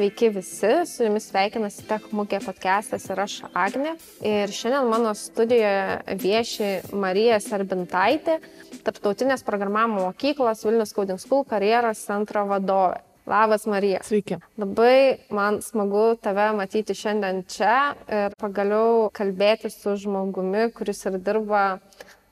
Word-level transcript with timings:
Sveiki 0.00 0.28
visi, 0.32 0.68
su 0.86 1.04
jumis 1.04 1.26
sveikinasi 1.28 1.82
Techmukė 1.84 2.38
podcastas 2.40 3.02
ir 3.10 3.20
aš 3.20 3.34
Agne. 3.52 3.90
Ir 4.24 4.48
šiandien 4.54 4.86
mano 4.88 5.10
studijoje 5.18 6.16
vieši 6.22 6.70
Marija 6.96 7.36
Sarbintaitė, 7.44 8.38
Tarptautinės 8.86 9.44
programavimo 9.44 10.06
mokyklos 10.06 10.64
Vilnius 10.64 10.94
Coding 10.96 11.20
School 11.20 11.44
karjeros 11.50 12.00
centro 12.06 12.46
vadovė. 12.48 13.02
Labas 13.28 13.66
Marija. 13.68 14.00
Sveiki. 14.02 14.40
Labai 14.58 15.20
man 15.36 15.60
smagu 15.62 16.14
tave 16.24 16.48
matyti 16.56 16.96
šiandien 16.96 17.44
čia 17.44 17.92
ir 18.08 18.34
pagaliau 18.40 19.10
kalbėti 19.14 19.68
su 19.70 19.98
žmogumi, 20.00 20.70
kuris 20.74 21.04
ir 21.06 21.20
dirba 21.20 21.64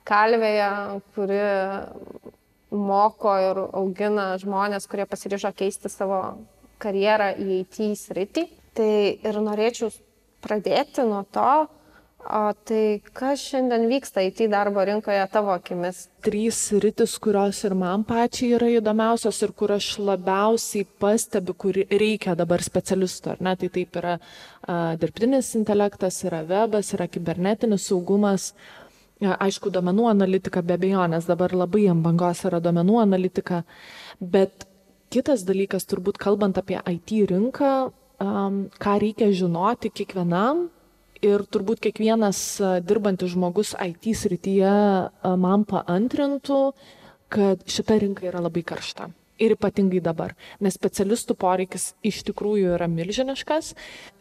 kalvėje, 0.09 0.69
kuri 1.15 1.41
moko 2.69 3.33
ir 3.41 3.63
augina 3.73 4.31
žmonės, 4.41 4.87
kurie 4.89 5.07
pasiryžo 5.09 5.51
keisti 5.57 5.89
savo 5.89 6.21
karjerą 6.81 7.33
į 7.37 7.63
IT 7.63 7.81
sritį. 7.99 8.45
Tai 8.77 8.93
ir 9.25 9.41
norėčiau 9.43 9.89
pradėti 10.45 11.03
nuo 11.03 11.23
to, 11.33 11.51
o 12.19 12.41
tai 12.67 13.01
kas 13.15 13.41
šiandien 13.49 13.87
vyksta 13.89 14.21
IT 14.27 14.43
darbo 14.51 14.83
rinkoje 14.85 15.23
tavo 15.33 15.51
akimis? 15.55 16.05
Trys 16.23 16.59
rytis, 16.83 17.15
kurios 17.21 17.63
ir 17.67 17.75
man 17.79 18.05
pačiai 18.07 18.53
yra 18.57 18.69
įdomiausios 18.77 19.39
ir 19.45 19.53
kur 19.57 19.73
aš 19.75 19.91
labiausiai 20.03 20.87
pastebiu, 21.01 21.55
kur 21.57 21.79
reikia 21.79 22.35
dabar 22.39 22.63
specialistų. 22.63 23.33
Ar 23.33 23.43
ne? 23.49 23.55
Tai 23.59 23.71
taip 23.79 23.99
yra 24.01 24.17
a, 24.19 24.77
dirbtinis 25.01 25.55
intelektas, 25.59 26.21
yra 26.27 26.43
webas, 26.47 26.93
yra 26.95 27.09
kibernetinis 27.11 27.89
saugumas. 27.89 28.53
Aišku, 29.19 29.67
domenų 29.75 30.05
analitika 30.13 30.61
be 30.63 30.77
abejonės, 30.79 31.25
dabar 31.27 31.51
labai 31.51 31.89
ant 31.91 32.05
bangos 32.05 32.45
yra 32.47 32.61
domenų 32.63 33.01
analitika, 33.01 33.65
bet 34.19 34.69
Kitas 35.09 35.41
dalykas, 35.41 35.87
turbūt 35.89 36.19
kalbant 36.21 36.59
apie 36.61 36.77
IT 36.77 37.11
rinką, 37.31 37.69
um, 38.21 38.57
ką 38.77 38.91
reikia 39.01 39.31
žinoti 39.33 39.89
kiekvienam 39.89 40.67
ir 41.25 41.41
turbūt 41.49 41.81
kiekvienas 41.81 42.41
dirbantis 42.85 43.33
žmogus 43.33 43.73
IT 43.73 44.05
srityje 44.19 44.73
man 45.41 45.65
paantrintų, 45.65 46.59
kad 47.33 47.65
šita 47.65 47.97
rinka 48.05 48.29
yra 48.29 48.43
labai 48.45 48.61
karšta. 48.61 49.09
Ir 49.41 49.55
ypatingai 49.55 50.03
dabar, 50.03 50.35
nes 50.61 50.77
specialistų 50.77 51.33
poreikis 51.41 51.93
iš 52.05 52.21
tikrųjų 52.29 52.75
yra 52.77 52.85
milžiniškas. 52.91 53.73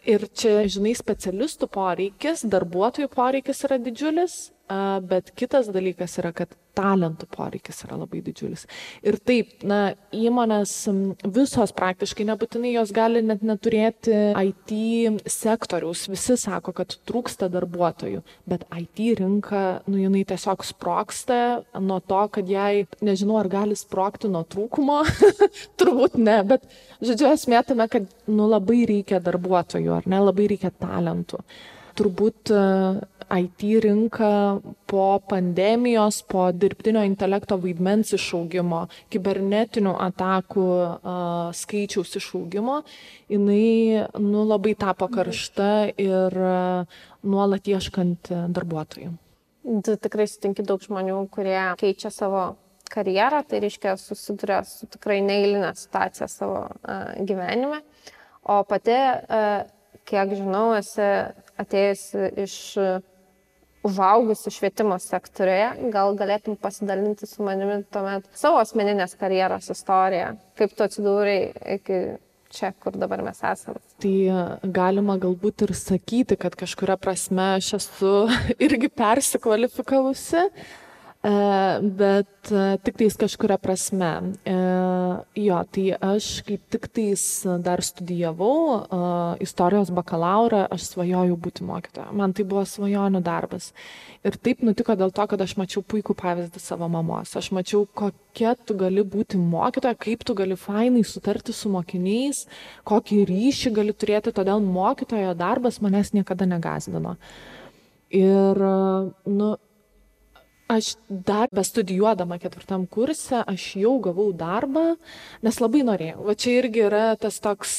Ir 0.08 0.24
čia, 0.32 0.62
žinai, 0.72 0.94
specialistų 0.96 1.68
poreikis, 1.74 2.46
darbuotojų 2.48 3.12
poreikis 3.12 3.60
yra 3.68 3.76
didžiulis, 3.82 4.46
bet 5.08 5.32
kitas 5.38 5.70
dalykas 5.72 6.18
yra, 6.20 6.34
kad 6.36 6.52
talentų 6.78 7.26
poreikis 7.34 7.82
yra 7.86 7.98
labai 7.98 8.20
didžiulis. 8.24 8.64
Ir 9.06 9.18
taip, 9.26 9.64
na, 9.66 9.94
įmonės 10.14 10.74
visos 11.34 11.72
praktiškai, 11.76 12.26
nebūtinai 12.28 12.72
jos 12.76 12.92
gali 12.94 13.22
net 13.26 13.42
neturėti 13.46 14.14
IT 14.38 14.74
sektoriaus, 15.32 16.06
visi 16.12 16.38
sako, 16.38 16.74
kad 16.76 16.94
trūksta 17.08 17.50
darbuotojų, 17.52 18.22
bet 18.50 18.66
IT 18.70 19.02
rinka, 19.22 19.64
nu, 19.90 19.98
jinai 20.04 20.24
tiesiog 20.28 20.62
sproksta 20.66 21.40
nuo 21.82 21.98
to, 22.04 22.22
kad 22.38 22.50
jai, 22.50 22.86
nežinau, 23.04 23.40
ar 23.40 23.50
gali 23.52 23.78
sprokti 23.78 24.30
nuo 24.30 24.44
trūkumo, 24.46 25.00
turbūt 25.80 26.18
ne, 26.22 26.40
bet, 26.46 26.68
žodžiu, 27.02 27.32
esmė 27.32 27.64
tame, 27.66 27.88
kad, 27.90 28.06
nu, 28.30 28.46
labai 28.52 28.84
reikia 28.88 29.22
darbuotojų, 29.24 29.98
ar 29.98 30.08
ne, 30.10 30.22
labai 30.28 30.50
reikia 30.54 30.70
talentų. 30.78 31.42
Turbūt 31.98 32.52
IT 33.28 33.62
rinka 33.84 34.60
po 34.88 35.20
pandemijos, 35.28 36.22
po 36.24 36.48
dirbtinio 36.52 37.02
intelekto 37.04 37.58
vaidmens 37.60 38.14
išaugimo, 38.16 38.86
kibernetinių 39.12 39.94
atakų 40.08 40.68
skaičiaus 41.58 42.16
išaugimo, 42.20 42.80
jinai 43.28 44.06
nu, 44.16 44.46
labai 44.48 44.72
tapo 44.80 45.10
karšta 45.12 45.90
ir 46.00 46.38
nuolat 47.22 47.68
ieškant 47.68 48.32
darbuotojų. 48.56 49.12
Tu 49.84 49.98
tikrai 50.00 50.24
sutinki 50.30 50.64
daug 50.64 50.80
žmonių, 50.80 51.18
kurie 51.34 51.60
keičia 51.76 52.08
savo 52.14 52.54
karjerą, 52.88 53.42
tai 53.44 53.60
reiškia 53.60 53.96
susiduria 54.00 54.62
su 54.64 54.88
tikrai 54.88 55.18
neįlinė 55.24 55.74
situacija 55.76 56.28
savo 56.32 56.62
uh, 56.68 57.10
gyvenime. 57.28 57.82
O 58.48 58.62
pati, 58.68 58.96
uh, 58.96 59.68
kiek 60.08 60.32
žinau, 60.38 60.70
esi 60.78 61.08
atėjusi 61.60 62.30
iš 62.46 62.56
uh, 62.80 63.04
užaugusi 63.86 64.52
švietimo 64.52 64.98
sektorėje, 65.02 65.90
gal 65.94 66.14
galėtum 66.18 66.56
pasidalinti 66.60 67.28
su 67.28 67.44
manimi 67.46 67.82
tuomet 67.92 68.26
savo 68.36 68.58
asmeninės 68.62 69.14
karjeros 69.20 69.70
istoriją, 69.74 70.32
kaip 70.58 70.74
tu 70.74 70.86
atsidūrei 70.86 71.40
iki 71.78 72.00
čia, 72.54 72.72
kur 72.80 72.96
dabar 72.98 73.22
mes 73.24 73.40
esame. 73.44 73.80
Tai 74.02 74.14
galima 74.74 75.18
galbūt 75.20 75.66
ir 75.68 75.74
sakyti, 75.76 76.38
kad 76.40 76.56
kažkuria 76.58 76.98
prasme 77.00 77.54
aš 77.58 77.74
esu 77.80 78.12
irgi 78.66 78.90
persikvalifikavusi. 78.90 80.46
E, 81.18 81.30
bet 81.82 82.50
e, 82.54 82.76
tik 82.78 82.94
tais 83.00 83.16
kažkuria 83.18 83.56
prasme. 83.58 84.10
E, 84.46 84.52
jo, 85.42 85.56
tai 85.74 85.86
aš 85.98 86.28
kaip 86.46 86.62
tik 86.70 86.86
tais 86.94 87.24
dar 87.64 87.82
studijavau 87.82 88.84
istorijos 89.42 89.90
bakalaurą, 89.90 90.68
aš 90.70 90.86
svajojau 90.92 91.34
būti 91.42 91.66
mokytoja. 91.66 92.14
Man 92.14 92.36
tai 92.38 92.46
buvo 92.46 92.62
svajonių 92.62 93.24
darbas. 93.26 93.72
Ir 94.22 94.38
taip 94.38 94.62
nutiko 94.62 94.94
dėl 94.94 95.10
to, 95.10 95.26
kad 95.26 95.42
aš 95.42 95.56
mačiau 95.58 95.82
puikų 95.82 96.14
pavyzdį 96.22 96.62
savo 96.62 96.86
mamos. 96.92 97.34
Aš 97.34 97.50
mačiau, 97.56 97.82
kokia 97.98 98.54
tu 98.54 98.78
gali 98.78 99.02
būti 99.02 99.42
mokytoja, 99.42 99.98
kaip 99.98 100.22
tu 100.22 100.38
gali 100.38 100.54
fainai 100.54 101.02
sutarti 101.02 101.50
su 101.50 101.70
mokiniais, 101.74 102.46
kokį 102.86 103.24
ryšį 103.26 103.74
gali 103.74 103.94
turėti, 103.94 104.30
todėl 104.38 104.62
mokytojo 104.62 105.34
darbas 105.34 105.82
manęs 105.82 106.14
niekada 106.14 106.46
negazdino. 106.46 107.18
Ir, 108.14 108.62
nu, 109.28 109.56
aš 110.68 110.92
dar 111.08 111.48
bestudijuodama 111.54 112.38
ketvirtam 112.42 112.86
kurse, 112.86 113.40
aš 113.40 113.70
jau 113.80 113.94
gavau 114.04 114.28
darbą, 114.36 114.84
nes 115.44 115.60
labai 115.62 115.82
norėjau. 115.88 116.26
Va 116.28 116.36
čia 116.36 116.58
irgi 116.60 116.84
yra 116.86 117.04
tas 117.20 117.40
toks, 117.44 117.74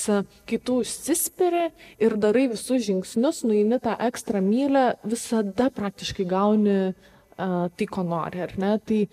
kai 0.50 0.60
tu 0.64 0.80
užsispiri 0.84 1.70
ir 2.02 2.18
darai 2.18 2.48
visus 2.52 2.84
žingsnius, 2.88 3.44
nueini 3.46 3.80
tą 3.84 3.96
ekstra 4.10 4.42
mylę, 4.44 4.86
visada 5.06 5.70
praktiškai 5.74 6.28
gauni 6.30 6.78
uh, 6.90 7.68
tai, 7.70 7.90
ko 7.90 8.04
nori, 8.04 8.42
ar 8.48 8.56
ne? 8.60 8.76
Tai 8.82 9.04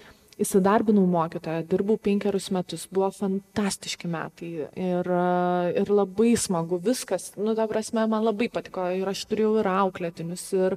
įsidarbinau 0.43 1.07
mokytoją, 1.09 1.63
dirbau 1.71 1.97
penkerius 2.01 2.51
metus, 2.53 2.85
buvo 2.93 3.09
fantastiški 3.15 4.09
metai 4.13 4.51
ir, 4.69 5.11
ir 5.81 5.93
labai 5.93 6.35
smagu 6.41 6.79
viskas, 6.83 7.31
nu, 7.41 7.55
ta 7.57 7.65
prasme, 7.71 8.05
man 8.11 8.27
labai 8.27 8.51
patiko 8.53 8.85
ir 8.93 9.09
aš 9.09 9.25
turėjau 9.31 9.55
ir 9.63 9.71
auklėtinius, 9.73 10.45
ir 10.59 10.77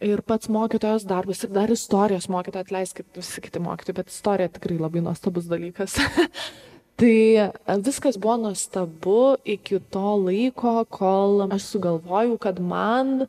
ir 0.00 0.22
pats 0.26 0.48
mokytojos 0.52 1.04
darbas, 1.08 1.44
ir 1.44 1.52
dar 1.54 1.70
istorijos 1.72 2.28
mokytoja, 2.32 2.64
atleiskit 2.64 3.06
visi 3.16 3.42
kiti 3.44 3.62
mokytojai, 3.62 3.98
bet 4.00 4.12
istorija 4.12 4.52
tikrai 4.56 4.78
labai 4.80 5.04
nuostabus 5.04 5.48
dalykas. 5.50 5.98
tai 7.00 7.50
viskas 7.84 8.18
buvo 8.20 8.36
nuostabu 8.46 9.36
iki 9.44 9.80
to 9.92 10.16
laiko, 10.24 10.80
kol 10.88 11.46
aš 11.48 11.72
sugalvojau, 11.74 12.36
kad 12.40 12.60
man 12.60 13.26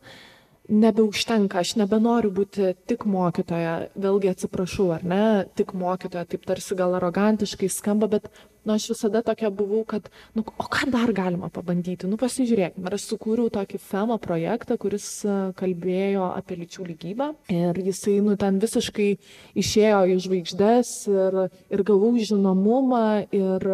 nebeužtenka, 0.70 1.62
aš 1.62 1.76
nebenoriu 1.80 2.32
būti 2.34 2.74
tik 2.90 3.06
mokytoja, 3.10 3.92
vėlgi 4.00 4.32
atsiprašau, 4.32 4.92
ar 4.96 5.04
ne, 5.08 5.26
tik 5.58 5.74
mokytoja, 5.78 6.28
taip 6.30 6.46
tarsi 6.48 6.78
gal 6.78 6.96
arogantiškai 7.00 7.70
skamba, 7.72 8.10
bet 8.12 8.30
nu 8.66 8.76
aš 8.76 8.92
visada 8.92 9.24
tokia 9.26 9.50
buvau, 9.50 9.82
kad, 9.88 10.10
nu, 10.38 10.44
o 10.46 10.68
ką 10.70 10.92
dar 10.94 11.12
galima 11.18 11.50
pabandyti, 11.54 12.10
nu 12.10 12.20
pasižiūrėkime. 12.22 12.86
Ir 12.88 12.98
aš 12.98 13.08
sukūriau 13.10 13.50
tokį 13.54 13.82
FEMA 13.82 14.20
projektą, 14.22 14.78
kuris 14.82 15.08
e, 15.26 15.40
kalbėjo 15.58 16.30
apie 16.36 16.60
lyčių 16.62 16.86
lygybę. 16.92 17.32
Ir 17.54 17.82
jisai, 17.82 18.20
nu, 18.26 18.38
ten 18.40 18.62
visiškai 18.62 19.10
išėjo 19.58 20.06
į 20.14 20.22
žvaigždės 20.28 20.94
ir, 21.10 21.42
ir 21.74 21.86
gavau 21.88 22.14
žinomumą 22.22 23.06
ir 23.34 23.68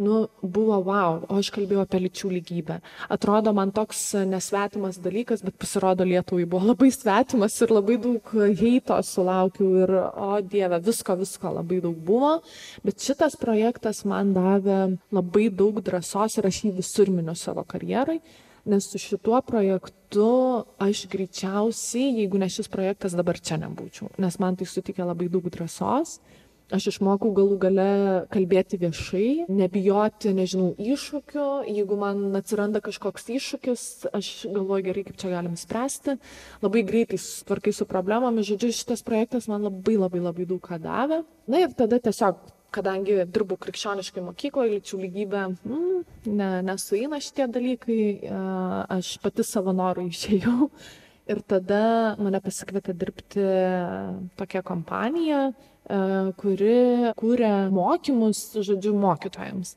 nu, 0.00 0.28
buvo 0.42 0.78
wow, 0.86 1.20
o 1.28 1.38
aš 1.40 1.50
kalbėjau 1.54 1.84
apie 1.84 2.00
lyčių 2.06 2.30
lygybę. 2.32 2.78
Atrodo 3.12 3.52
man 3.56 3.72
toks 3.76 4.00
nesvetimas 4.28 4.98
dalykas, 5.02 5.44
bet 5.44 5.58
pasirodo 5.60 6.06
Lietuvai 6.08 6.46
buvo 6.48 6.72
labai 6.72 6.90
svetimas 6.94 7.58
ir 7.60 7.74
labai 7.74 7.98
daug 8.00 8.32
heito 8.60 8.96
sulaukiau 9.04 9.70
ir, 9.84 9.94
o 10.00 10.40
Dieve, 10.40 10.80
visko, 10.86 11.18
visko 11.20 11.52
labai 11.60 11.82
daug 11.84 11.98
buvo. 12.10 12.38
Bet 12.86 13.04
šitas 13.04 13.36
projektas 13.40 14.06
man 14.08 14.32
davė 14.36 14.96
labai 15.12 15.50
daug 15.52 15.82
drąsos 15.84 16.40
ir 16.40 16.48
aš 16.48 16.64
jį 16.64 16.76
visur 16.80 17.12
miniu 17.12 17.36
savo 17.36 17.66
karjerai. 17.68 18.20
Nes 18.70 18.84
su 18.92 18.98
šituo 19.00 19.38
projektu 19.42 20.26
aš 20.80 21.06
greičiausiai, 21.12 22.20
jeigu 22.20 22.40
ne 22.40 22.48
šis 22.52 22.68
projektas, 22.68 23.16
dabar 23.16 23.40
čia 23.40 23.56
nebūčiau. 23.60 24.10
Nes 24.20 24.36
man 24.40 24.56
tai 24.56 24.68
sutikė 24.68 25.04
labai 25.04 25.30
daug 25.32 25.48
drąsos 25.52 26.18
Aš 26.70 26.86
išmokau 26.92 27.32
galų 27.34 27.56
gale 27.58 27.86
kalbėti 28.30 28.78
viešai, 28.78 29.46
nebijoti, 29.50 30.30
nežinau, 30.36 30.68
iššūkių. 30.78 31.46
Jeigu 31.66 31.98
man 31.98 32.28
atsiranda 32.38 32.82
kažkoks 32.84 33.26
iššūkis, 33.34 33.82
aš 34.14 34.28
galvoju 34.46 34.86
gerai, 34.86 35.04
kaip 35.08 35.18
čia 35.18 35.32
galim 35.32 35.56
spręsti. 35.58 36.14
Labai 36.62 36.84
greitai 36.86 37.18
tvarkai 37.18 37.74
su 37.74 37.88
problemomis. 37.90 38.46
Žodžiu, 38.52 38.70
šitas 38.78 39.02
projektas 39.06 39.50
man 39.50 39.66
labai 39.66 39.98
labai 39.98 40.22
labai 40.22 40.46
daug 40.46 40.62
ką 40.62 40.78
davė. 40.84 41.24
Na 41.50 41.64
ir 41.66 41.74
tada 41.74 41.98
tiesiog 41.98 42.38
kadangi 42.70 43.18
dirbu 43.26 43.58
krikščioniškai 43.58 44.22
mokykloje, 44.22 44.76
lyčių 44.76 44.98
lygybė, 45.02 45.44
mm, 45.66 46.02
ne, 46.30 46.50
nesuina 46.62 47.18
šitie 47.18 47.50
dalykai, 47.50 48.02
aš 48.94 49.16
pati 49.24 49.42
savo 49.42 49.74
norų 49.74 50.06
išėjau 50.12 50.70
Ir 51.30 51.38
tada 51.46 52.16
mane 52.18 52.40
pasikvietė 52.42 52.94
dirbti 52.98 53.42
tokia 54.38 54.62
kompanija, 54.66 55.42
e, 55.50 55.69
kuri 56.40 57.12
kūrė 57.18 57.54
mokymus, 57.74 58.42
žodžiu, 58.62 58.92
mokytojams. 59.00 59.74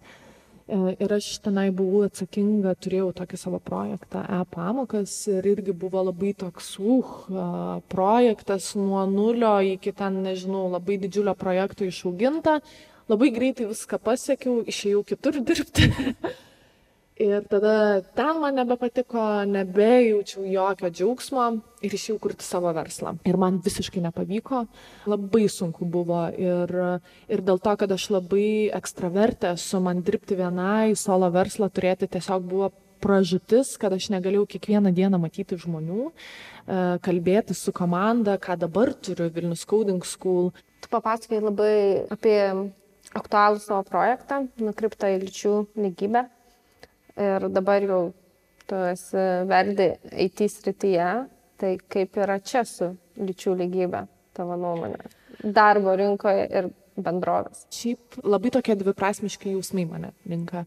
E, 0.63 0.77
ir 1.03 1.13
aš 1.15 1.27
tenai 1.43 1.67
buvau 1.75 2.05
atsakinga, 2.07 2.75
turėjau 2.79 3.09
tokį 3.17 3.39
savo 3.39 3.59
projektą 3.63 4.21
e-pamokas 4.39 5.15
ir 5.31 5.47
irgi 5.51 5.75
buvo 5.75 6.05
labai 6.07 6.31
toks, 6.39 6.69
uh, 6.79 7.81
projektas 7.91 8.71
nuo 8.79 9.03
nulio 9.09 9.57
iki 9.73 9.91
ten, 9.91 10.21
nežinau, 10.23 10.69
labai 10.71 10.99
didžiulio 11.01 11.35
projekto 11.35 11.87
išauginta. 11.89 12.61
Labai 13.11 13.33
greitai 13.35 13.67
viską 13.67 13.99
pasiekiau, 13.99 14.61
išėjau 14.71 15.03
kitur 15.09 15.41
dirbti. 15.43 15.89
Ir 17.23 17.45
tada 17.47 18.01
ten 18.17 18.39
man 18.41 18.57
nebepatiko, 18.59 19.21
nebejaučiau 19.47 20.43
jokio 20.43 20.89
džiaugsmo 20.91 21.45
ir 21.85 21.95
išėjau 21.95 22.17
kurti 22.19 22.43
savo 22.43 22.73
verslą. 22.75 23.13
Ir 23.29 23.37
man 23.39 23.61
visiškai 23.63 24.03
nepavyko, 24.03 24.65
labai 25.07 25.45
sunku 25.51 25.87
buvo. 25.87 26.25
Ir, 26.35 26.73
ir 27.31 27.43
dėl 27.47 27.61
to, 27.63 27.75
kad 27.79 27.95
aš 27.95 28.09
labai 28.17 28.47
ekstravertė 28.75 29.53
esu, 29.53 29.79
man 29.83 30.03
dirbti 30.03 30.35
vienai, 30.39 30.97
solo 30.99 31.31
verslą 31.31 31.71
turėti 31.71 32.11
tiesiog 32.11 32.43
buvo 32.49 32.73
pražutis, 33.03 33.75
kad 33.79 33.95
aš 33.95 34.09
negalėjau 34.11 34.45
kiekvieną 34.55 34.91
dieną 34.95 35.19
matyti 35.23 35.57
žmonių, 35.59 36.11
e, 36.11 36.83
kalbėti 37.03 37.55
su 37.55 37.71
komanda, 37.75 38.37
ką 38.39 38.57
dabar 38.59 38.93
turiu 38.95 39.29
Vilnius 39.31 39.65
Coding 39.67 40.03
School. 40.07 40.51
Tu 40.83 40.91
papasakai 40.91 41.39
labai 41.43 41.75
apie 42.11 42.37
aktualų 43.15 43.59
savo 43.63 43.83
projektą, 43.87 44.45
nukreiptą 44.59 45.11
į 45.15 45.19
lyčių 45.25 45.57
lygybę 45.79 46.27
ir 47.19 47.47
dabar 47.53 47.85
jau 47.85 48.03
tu 48.67 48.79
esi 48.89 49.25
verdi 49.49 49.89
IT 50.25 50.45
srityje, 50.49 51.09
tai 51.59 51.75
kaip 51.91 52.17
yra 52.23 52.39
čia 52.39 52.63
su 52.67 52.93
lyčių 53.19 53.57
lygybė, 53.59 54.05
tavo 54.33 54.57
nuomonė, 54.59 54.99
darbo 55.43 55.93
rinkoje 55.99 56.47
ir 56.49 56.69
bendrovės. 56.97 57.65
Šiaip 57.73 58.19
labai 58.25 58.51
tokie 58.53 58.75
dviprasmiški 58.79 59.55
jausmai 59.55 59.85
mane 59.89 60.13
rinka. 60.29 60.65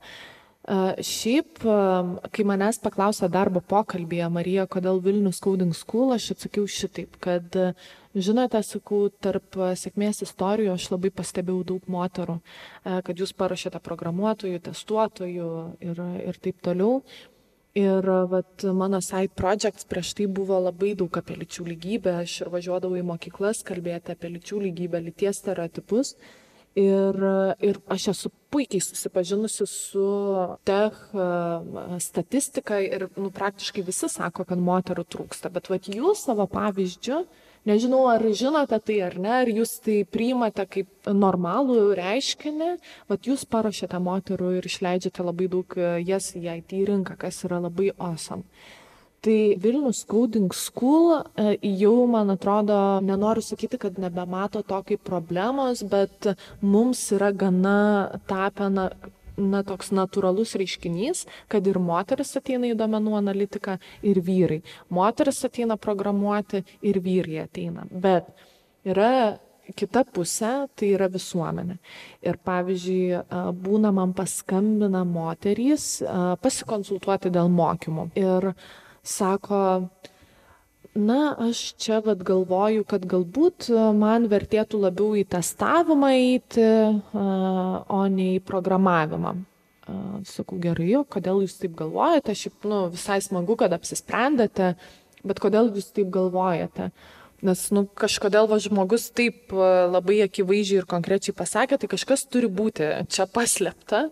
Uh, 0.66 0.96
šiaip, 0.98 1.60
uh, 1.62 2.16
kai 2.34 2.42
manęs 2.42 2.80
paklausė 2.82 3.28
darbo 3.30 3.60
pokalbėje, 3.62 4.26
Marija, 4.34 4.64
kodėl 4.66 4.98
Vilnius 4.98 5.38
Coding 5.38 5.70
School, 5.78 6.10
aš 6.16 6.32
atsakiau 6.34 6.66
šitaip, 6.66 7.14
kad 7.22 7.54
uh, 7.60 7.70
Žinote, 8.16 8.62
sakau, 8.64 9.10
tarp 9.20 9.58
sėkmės 9.76 10.22
istorijų 10.24 10.72
aš 10.72 10.86
labai 10.94 11.10
pastebėjau 11.12 11.64
daug 11.68 11.88
moterų, 11.92 12.38
e, 12.40 13.00
kad 13.04 13.18
jūs 13.20 13.34
parašėte 13.36 13.80
programuotojų, 13.84 14.60
testuotojų 14.70 15.48
ir, 15.84 16.00
ir 16.24 16.38
taip 16.40 16.62
toliau. 16.64 17.02
Ir 17.76 18.06
vat, 18.32 18.64
mano 18.72 19.02
side 19.04 19.34
projects 19.36 19.84
prieš 19.84 20.14
tai 20.16 20.24
buvo 20.32 20.56
labai 20.64 20.94
daug 20.96 21.12
apie 21.20 21.34
lyčių 21.36 21.66
lygybę. 21.66 22.14
Aš 22.22 22.38
ir 22.40 22.50
važiuodavau 22.54 22.96
į 22.96 23.04
mokyklas 23.04 23.60
kalbėti 23.68 24.14
apie 24.14 24.30
lyčių 24.32 24.62
lygybę, 24.64 25.02
lyties 25.04 25.42
stereotipus. 25.42 26.14
Ir, 26.76 27.18
ir 27.64 27.80
aš 27.92 28.06
esu 28.14 28.30
puikiai 28.52 28.80
susipažinusi 28.84 29.66
su 29.68 30.06
tech 30.68 30.96
e, 31.12 32.00
statistika 32.04 32.80
ir 32.80 33.10
nu, 33.16 33.28
praktiškai 33.28 33.84
visi 33.84 34.08
sako, 34.12 34.48
kad 34.48 34.60
moterų 34.60 35.04
trūksta. 35.04 35.52
Bet 35.52 35.68
vat, 35.72 35.92
jūs 35.92 36.24
savo 36.30 36.48
pavyzdžiu 36.52 37.26
Nežinau, 37.66 38.04
ar 38.06 38.22
žinote 38.30 38.78
tai 38.78 39.00
ar 39.02 39.16
ne, 39.18 39.30
ar 39.42 39.48
jūs 39.50 39.80
tai 39.82 39.96
priimate 40.06 40.62
kaip 40.70 41.08
normalų 41.10 41.96
reiškinį, 41.98 42.68
bet 43.10 43.26
jūs 43.26 43.42
paruošėte 43.50 43.98
moterų 43.98 44.52
ir 44.60 44.68
išleidžiate 44.70 45.26
labai 45.26 45.48
daug 45.50 45.74
e, 45.74 45.88
jas 46.06 46.30
į 46.38 46.44
IT 46.52 46.76
rinką, 46.92 47.16
kas 47.18 47.42
yra 47.48 47.58
labai 47.64 47.90
awesome. 47.98 48.46
Tai 49.26 49.56
Vilnius 49.58 50.04
Coding 50.06 50.54
School 50.54 51.16
e, 51.16 51.56
jau, 51.80 51.96
man 52.06 52.30
atrodo, 52.36 52.78
nenoriu 53.02 53.42
sakyti, 53.42 53.82
kad 53.82 53.98
nebemato 53.98 54.62
to 54.62 54.78
kaip 54.86 55.02
problemos, 55.02 55.82
bet 55.82 56.30
mums 56.62 57.02
yra 57.18 57.32
gana 57.34 58.20
tapę 58.30 58.70
na, 58.70 58.86
na, 59.36 59.62
toks 59.66 59.92
natūralus 59.94 60.56
reiškinys, 60.58 61.24
kad 61.52 61.66
ir 61.68 61.78
moteris 61.82 62.36
ateina 62.38 62.70
į 62.70 62.76
domenų 62.78 63.16
analitiką, 63.20 63.78
ir 64.06 64.20
vyrai. 64.24 64.60
Moteris 64.88 65.42
ateina 65.46 65.76
programuoti, 65.80 66.64
ir 66.82 67.00
vyrai 67.04 67.42
ateina. 67.44 67.86
Bet 67.90 68.30
yra 68.86 69.38
kita 69.76 70.04
pusė, 70.14 70.68
tai 70.78 70.92
yra 70.94 71.08
visuomenė. 71.10 71.78
Ir 72.22 72.36
pavyzdžiui, 72.46 73.22
būna 73.66 73.90
man 73.94 74.12
paskambina 74.14 75.02
moterys 75.02 75.88
pasikonsultuoti 76.42 77.32
dėl 77.34 77.50
mokymų. 77.50 78.10
Ir 78.20 78.52
sako, 79.02 79.62
na 80.96 81.34
aš 81.38 81.74
čia 81.80 82.00
vat 82.04 82.22
galvoju 82.26 82.84
kad 82.88 83.04
galbūt 83.08 83.68
e, 83.70 83.80
man 83.96 84.28
vertėtų 84.32 84.80
labiau 84.80 85.16
į 85.18 85.26
testavimą 85.36 86.12
eiti 86.16 86.66
o 87.14 88.00
ne 88.12 88.30
į 88.36 88.40
programavimą. 88.46 89.36
Sakau 90.26 90.58
gerai 90.58 90.96
o 90.98 91.04
kodėl 91.06 91.44
jūs 91.44 91.60
taip 91.60 91.76
galvojate? 91.78 92.34
Šiaip 92.34 92.64
nu 92.66 92.80
visai 92.90 93.20
smagu 93.22 93.54
kad 93.60 93.74
apsisprendėte 93.76 94.72
bet 95.26 95.42
kodėl 95.42 95.70
jūs 95.74 95.92
taip 95.94 96.10
galvojate? 96.14 96.90
Nes 97.46 97.66
nu 97.74 97.84
kažkodėl 97.86 98.48
va 98.48 98.58
žmogus 98.62 99.10
taip 99.14 99.52
e, 99.52 99.70
labai 99.92 100.22
akivaizdžiai 100.24 100.80
ir 100.80 100.88
konkrečiai 100.88 101.36
pasakė 101.36 101.78
tai 101.78 101.90
kažkas 101.92 102.24
turi 102.32 102.48
būti 102.48 102.88
čia 103.12 103.28
paslėpta 103.28 104.06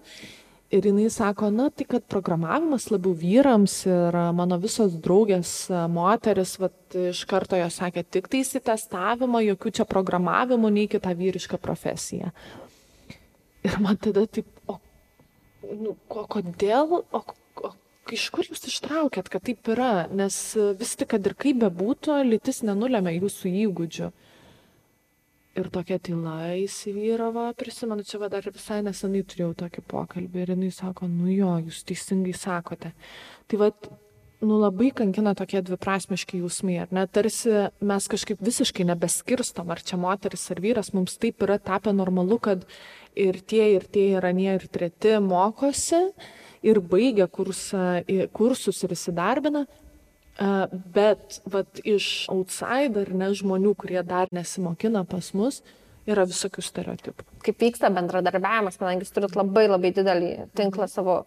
Ir 0.75 0.89
jinai 0.89 1.07
sako, 1.13 1.53
na 1.55 1.69
tai 1.71 1.85
kad 1.87 2.03
programavimas 2.11 2.89
labiau 2.91 3.15
vyrams 3.15 3.77
ir 3.87 4.17
mano 4.35 4.57
visos 4.59 4.97
draugės 5.05 5.53
moteris, 5.93 6.57
vat, 6.59 6.75
iš 6.99 7.21
karto 7.31 7.59
jos 7.61 7.79
sakė, 7.79 8.03
tik 8.17 8.27
tai 8.33 8.41
įsitestavimą, 8.43 9.45
jokių 9.53 9.75
čia 9.79 9.87
programavimų, 9.87 10.73
nei 10.75 10.91
kitą 10.91 11.15
vyrišką 11.21 11.61
profesiją. 11.63 12.33
Ir 13.65 13.79
man 13.85 14.01
tada 14.03 14.27
taip, 14.27 14.51
o 14.67 14.81
nu, 15.71 15.95
ko, 16.11 16.27
kodėl, 16.35 16.99
o, 17.07 17.23
o 17.63 17.71
iš 18.13 18.27
kur 18.35 18.51
jūs 18.51 18.67
ištraukėt, 18.73 19.31
kad 19.31 19.47
taip 19.47 19.71
yra, 19.77 20.09
nes 20.11 20.41
vis 20.81 20.99
tik, 20.99 21.13
kad 21.15 21.31
ir 21.31 21.39
kaip 21.39 21.63
bebūtų, 21.63 22.19
lytis 22.33 22.65
nenulėmė 22.67 23.15
jūsų 23.21 23.55
įgūdžių 23.69 24.11
ir 25.59 25.69
tokia 25.75 25.99
tyla 26.03 26.39
įsivyravo, 26.61 27.49
prisimenu, 27.59 28.05
čia 28.07 28.21
va 28.23 28.31
dar 28.33 28.47
visai 28.51 28.81
nesenai 28.87 29.23
turėjau 29.27 29.53
tokį 29.65 29.85
pokalbį 29.91 30.43
ir 30.43 30.55
jinai 30.55 30.71
sako, 30.75 31.09
nu 31.11 31.31
jo, 31.33 31.53
jūs 31.67 31.85
teisingai 31.89 32.35
sakote. 32.37 32.91
Tai 33.51 33.61
va, 33.61 33.71
nu 34.45 34.59
labai 34.61 34.91
kankina 34.97 35.35
tokie 35.39 35.63
dviprasmiški 35.65 36.41
jausmai, 36.43 36.79
ar 36.85 36.95
ne, 36.95 37.07
tarsi 37.07 37.69
mes 37.85 38.09
kažkaip 38.11 38.43
visiškai 38.45 38.87
nebeskirstom, 38.91 39.71
ar 39.73 39.83
čia 39.87 39.99
moteris 40.01 40.47
ar 40.53 40.63
vyras, 40.65 40.93
mums 40.97 41.17
taip 41.23 41.45
yra 41.47 41.61
tapę 41.63 41.95
normalu, 41.95 42.41
kad 42.43 42.67
ir 43.15 43.41
tie, 43.41 43.75
ir 43.77 43.87
tie, 43.87 44.11
ir 44.19 44.27
anie, 44.27 44.51
ir 44.59 44.67
treti 44.73 45.17
mokosi 45.23 46.03
ir 46.65 46.81
baigia 46.81 47.29
kursą, 47.29 48.03
kursus 48.37 48.83
ir 48.85 48.95
įsidarbina, 48.97 49.67
Bet 50.35 51.39
vat, 51.47 51.79
iš 51.87 52.27
outsider, 52.33 53.13
ne 53.15 53.31
žmonių, 53.39 53.75
kurie 53.79 54.03
dar 54.03 54.33
nesimokina 54.35 55.05
pas 55.07 55.31
mus, 55.37 55.61
yra 56.11 56.27
visokių 56.27 56.65
stereotipų. 56.65 57.27
Kaip 57.45 57.63
vyksta 57.63 57.91
bendradarbiavimas, 57.95 58.77
kadangi 58.81 59.07
jūs 59.07 59.15
turit 59.15 59.39
labai 59.39 59.69
labai 59.69 59.93
didelį 59.95 60.33
tinklą 60.59 60.89
savo 60.91 61.23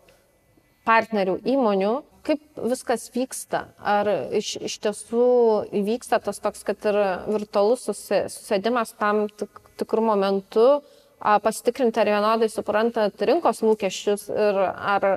partnerių 0.88 1.38
įmonių, 1.48 1.94
kaip 2.28 2.44
viskas 2.68 3.08
vyksta? 3.16 3.64
Ar 3.80 4.10
iš, 4.36 4.58
iš 4.68 4.78
tiesų 4.84 5.24
įvyksta 5.82 6.20
tas 6.24 6.44
toks, 6.44 6.66
kad 6.68 6.84
ir 6.92 7.00
virtualus 7.32 7.88
susėdimas 7.88 8.94
tam 9.00 9.26
tik, 9.40 9.64
tikrų 9.80 10.04
momentų, 10.12 10.68
pasitikrinti, 11.18 12.04
ar 12.04 12.12
vienodai 12.12 12.52
suprantat 12.52 13.24
rinkos 13.26 13.64
lūkesčius 13.66 14.28
ir 14.30 14.62
ar 14.68 15.10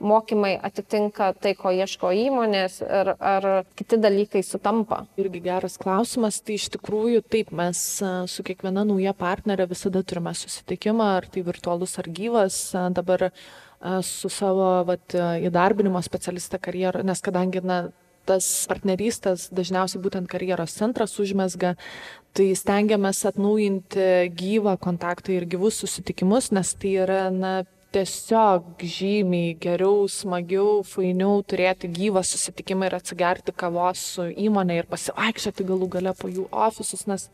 mokymai 0.00 0.54
atitinka 0.62 1.32
tai, 1.42 1.54
ko 1.58 1.72
ieško 1.74 2.10
įmonės 2.14 2.80
ir 2.86 3.12
ar 3.18 3.48
kiti 3.78 3.98
dalykai 4.00 4.42
sutampa? 4.46 5.04
Irgi 5.20 5.42
geras 5.44 5.78
klausimas. 5.80 6.40
Tai 6.44 6.58
iš 6.58 6.68
tikrųjų 6.76 7.22
taip, 7.26 7.52
mes 7.56 7.84
su 8.30 8.46
kiekviena 8.46 8.86
nauja 8.88 9.14
partnerė 9.18 9.68
visada 9.70 10.02
turime 10.06 10.34
susitikimą, 10.38 11.14
ar 11.18 11.28
tai 11.30 11.44
virtualus 11.46 11.98
ar 11.98 12.10
gyvas. 12.10 12.60
Dabar 12.94 13.30
su 14.02 14.30
savo 14.32 14.84
vat, 14.88 15.14
įdarbinimo 15.14 16.02
specialistą 16.02 16.58
karjerą, 16.62 17.04
nes 17.06 17.22
kadangi 17.22 17.62
na, 17.62 17.88
tas 18.28 18.44
partnerystės 18.68 19.48
dažniausiai 19.56 20.02
būtent 20.04 20.28
karjeros 20.30 20.74
centras 20.76 21.14
užmesga, 21.22 21.74
tai 22.36 22.50
stengiamės 22.58 23.24
atnaujinti 23.30 24.28
gyvą 24.36 24.76
kontaktą 24.82 25.32
ir 25.36 25.46
gyvus 25.48 25.80
susitikimus, 25.80 26.50
nes 26.52 26.74
tai 26.76 26.92
yra, 27.06 27.22
na, 27.32 27.52
tiesiog 27.94 28.82
žymiai 28.84 29.54
geriau, 29.60 30.08
smagiau, 30.12 30.82
fainiau 30.86 31.40
turėti 31.48 31.88
gyvą 31.92 32.24
susitikimą 32.26 32.90
ir 32.90 32.98
atsigerti 32.98 33.54
kavos 33.56 34.02
su 34.14 34.28
įmonė 34.48 34.82
ir 34.82 34.90
pasivaikščioti 34.90 35.66
galų 35.70 35.88
gale 35.96 36.12
po 36.18 36.28
jų 36.32 36.48
ofisus, 36.66 37.06
nes 37.08 37.30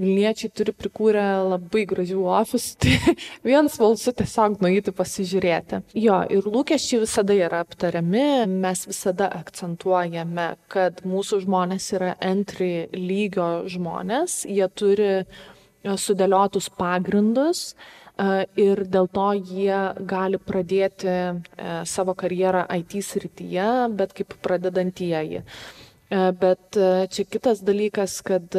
Vilniečiai 0.00 0.48
turi 0.56 0.72
prikūrę 0.72 1.22
labai 1.50 1.82
gražių 1.88 2.22
ofisų, 2.32 2.76
tai 2.80 3.14
vien 3.44 3.68
smalsu 3.68 4.14
tiesiog 4.16 4.60
nueiti 4.64 4.94
pasižiūrėti. 4.96 5.82
Jo, 6.00 6.22
ir 6.32 6.46
lūkesčiai 6.48 7.02
visada 7.02 7.36
yra 7.36 7.60
aptariami, 7.66 8.46
mes 8.48 8.86
visada 8.88 9.28
akcentuojame, 9.42 10.54
kad 10.72 11.02
mūsų 11.04 11.42
žmonės 11.44 11.90
yra 11.98 12.14
entry 12.24 12.86
lygio 12.96 13.66
žmonės, 13.68 14.44
jie 14.48 14.70
turi 14.72 15.10
sudėliotus 15.84 16.70
pagrindus 16.80 17.74
ir 18.60 18.84
dėl 18.90 19.08
to 19.12 19.26
jie 19.38 19.80
gali 20.08 20.40
pradėti 20.42 21.08
e, 21.10 21.26
savo 21.88 22.14
karjerą 22.18 22.66
IT 22.80 22.98
srityje, 23.06 23.68
bet 23.96 24.14
kaip 24.16 24.36
pradedantieji. 24.44 25.44
Bet 26.10 26.74
čia 27.14 27.24
kitas 27.30 27.60
dalykas, 27.62 28.16
kad 28.26 28.56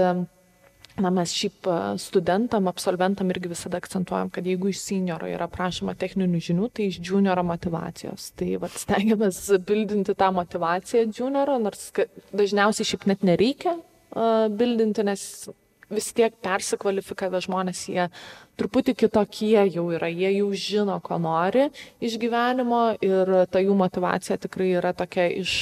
na 0.99 1.09
mes 1.11 1.31
šiaip 1.35 1.67
studentam, 1.99 2.67
absolventam 2.71 3.29
irgi 3.31 3.51
visada 3.51 3.79
akcentuojam, 3.81 4.29
kad 4.33 4.47
jeigu 4.47 4.71
iš 4.71 4.81
senioro 4.85 5.29
yra 5.29 5.47
prašoma 5.51 5.95
techninių 5.99 6.41
žinių, 6.47 6.69
tai 6.75 6.89
iš 6.91 6.99
junioro 7.07 7.43
motivacijos. 7.47 8.31
Tai 8.39 8.49
vat, 8.63 8.75
stengiamės 8.79 9.41
bildinti 9.67 10.15
tą 10.17 10.31
motivaciją 10.35 11.07
junioro, 11.17 11.57
nors 11.63 11.89
dažniausiai 12.31 12.91
šiaip 12.91 13.07
net 13.11 13.25
nereikia 13.27 13.77
uh, 13.77 14.47
bildinti, 14.51 15.05
nes 15.07 15.25
vis 15.91 16.11
tiek 16.15 16.35
persikvalifikavę 16.43 17.41
žmonės, 17.43 17.85
jie 17.91 18.07
truputį 18.59 18.95
kitokie 19.05 19.65
jau 19.71 19.85
yra, 19.93 20.09
jie 20.11 20.31
jau 20.37 20.49
žino, 20.57 20.97
ko 21.03 21.17
nori 21.21 21.69
iš 22.03 22.17
gyvenimo 22.21 22.81
ir 23.03 23.31
ta 23.51 23.61
jų 23.63 23.75
motivacija 23.79 24.37
tikrai 24.41 24.71
yra 24.79 24.91
tokia 24.97 25.27
iš 25.41 25.53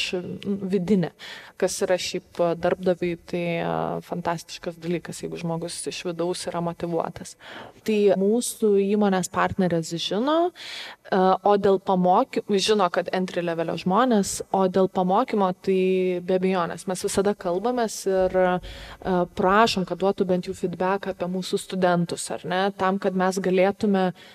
vidinė, 0.43 1.11
kas 1.59 1.77
yra 1.85 1.97
šiaip 1.99 2.41
darbdaviai, 2.59 3.17
tai 3.29 3.43
fantastiškas 4.07 4.79
dalykas, 4.81 5.21
jeigu 5.23 5.39
žmogus 5.39 5.77
iš 5.91 6.01
vidaus 6.07 6.45
yra 6.49 6.61
motivuotas. 6.63 7.35
Tai 7.87 7.97
mūsų 8.19 8.73
įmonės 8.89 9.31
partnerės 9.33 9.93
žino, 9.99 10.37
o 11.11 11.55
dėl 11.57 11.79
pamokymo, 11.83 12.59
žino, 12.61 12.89
kad 12.93 13.09
entry 13.15 13.43
levelio 13.45 13.77
žmonės, 13.79 14.39
o 14.55 14.65
dėl 14.71 14.89
pamokymo 14.93 15.51
tai 15.65 15.79
be 16.25 16.39
abejonės. 16.39 16.87
Mes 16.89 17.05
visada 17.05 17.35
kalbamės 17.37 18.01
ir 18.09 18.37
prašom, 19.39 19.87
kad 19.89 20.01
duotų 20.01 20.27
bent 20.29 20.49
jau 20.49 20.55
feedback 20.57 21.09
apie 21.13 21.29
mūsų 21.31 21.59
studentus, 21.61 22.27
ar 22.33 22.45
ne, 22.49 22.61
tam 22.79 22.88
tam, 22.89 22.99
kad 23.01 23.17
mes 23.17 23.37
galėtume 23.45 24.09
uh, 24.09 24.27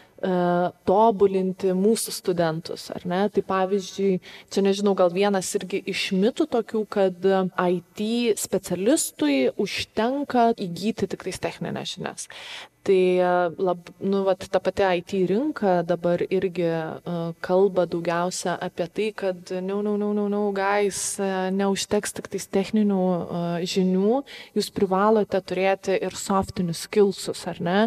tobulinti 0.88 1.74
mūsų 1.76 2.14
studentus, 2.14 2.88
ar 2.94 3.04
ne? 3.08 3.22
Tai 3.32 3.42
pavyzdžiui, 3.48 4.20
čia 4.52 4.64
nežinau, 4.64 4.94
gal 4.96 5.12
vienas 5.12 5.50
irgi 5.58 5.82
iš 5.90 6.12
mitų 6.16 6.46
tokių, 6.54 6.84
kad 6.88 7.26
IT 7.52 8.38
specialistui 8.40 9.50
užtenka 9.60 10.52
įgyti 10.56 11.10
tik 11.10 11.26
tais 11.26 11.42
techninės 11.42 11.96
žinias. 11.96 12.30
Tai 12.84 13.00
e, 13.16 13.28
lab, 13.64 13.86
nu, 14.04 14.18
vat, 14.26 14.44
ta 14.52 14.60
pati 14.60 14.84
IT 14.98 15.14
rinka 15.30 15.78
dabar 15.88 16.20
irgi 16.28 16.66
uh, 16.68 17.30
kalba 17.40 17.86
daugiausia 17.88 18.58
apie 18.60 18.88
tai, 18.92 19.06
kad 19.16 19.54
no, 19.64 19.78
no, 19.80 19.94
no, 19.96 20.10
no, 20.12 20.26
no, 20.28 20.42
guys, 20.52 21.16
uh, 21.16 21.48
neužteks 21.48 22.12
tik 22.12 22.28
tais 22.34 22.44
techninių 22.44 23.00
uh, 23.00 23.46
žinių, 23.64 24.20
jūs 24.58 24.68
privalote 24.76 25.40
turėti 25.40 25.96
ir 25.96 26.12
softinius 26.12 26.84
skillsus, 26.84 27.46
ar 27.48 27.62
ne? 27.64 27.78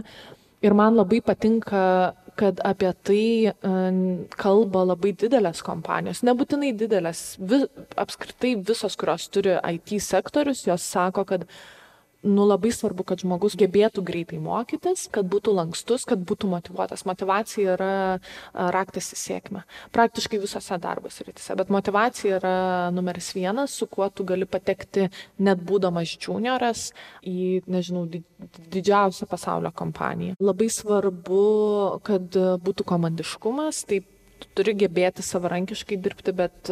Ir 0.68 0.76
man 0.76 0.98
labai 1.00 1.22
patinka, 1.24 1.84
kad 2.38 2.60
apie 2.68 2.92
tai 3.08 3.24
kalba 4.38 4.84
labai 4.92 5.14
didelės 5.18 5.64
kompanijos. 5.66 6.22
Nebūtinai 6.28 6.74
didelės, 6.78 7.24
vis, 7.40 7.66
apskritai 7.98 8.54
visos, 8.68 8.98
kurios 9.00 9.26
turi 9.34 9.56
IT 9.58 9.98
sektorius, 10.04 10.66
jos 10.68 10.86
sako, 10.86 11.26
kad 11.32 11.48
nu, 12.22 12.46
labai 12.48 12.72
svarbu, 12.74 13.06
kad 13.08 13.22
žmogus 13.22 13.56
gebėtų 13.60 14.02
greitai 14.06 14.40
mokytis, 14.42 15.06
kad 15.14 15.28
būtų 15.30 15.54
lankstus, 15.58 16.06
kad 16.08 16.22
būtų 16.28 16.50
motivuotas. 16.52 17.06
Motivacija 17.08 17.76
yra 17.78 17.92
raktas 18.74 19.12
į 19.14 19.20
sėkmę. 19.22 19.64
Praktiškai 19.96 20.40
visose 20.42 20.80
darbos 20.82 21.22
rytise. 21.22 21.56
Bet 21.60 21.72
motivacija 21.74 22.40
yra 22.42 22.56
numeris 22.96 23.32
vienas, 23.38 23.76
su 23.78 23.88
kuo 23.92 24.10
tu 24.10 24.26
gali 24.28 24.50
patekti 24.50 25.08
net 25.44 25.62
būdamas 25.68 26.18
junioras 26.18 26.90
į, 27.22 27.64
nežinau, 27.70 28.08
didžiausią 28.74 29.30
pasaulio 29.30 29.72
kompaniją. 29.76 30.38
Labai 30.42 30.70
svarbu, 30.74 31.48
kad 32.08 32.38
būtų 32.64 32.88
komandiškumas. 32.88 33.86
Taip 33.88 34.10
tu 34.40 34.50
turi 34.60 34.76
gebėti 34.78 35.26
savarankiškai 35.26 36.00
dirbti, 36.02 36.34
bet 36.38 36.72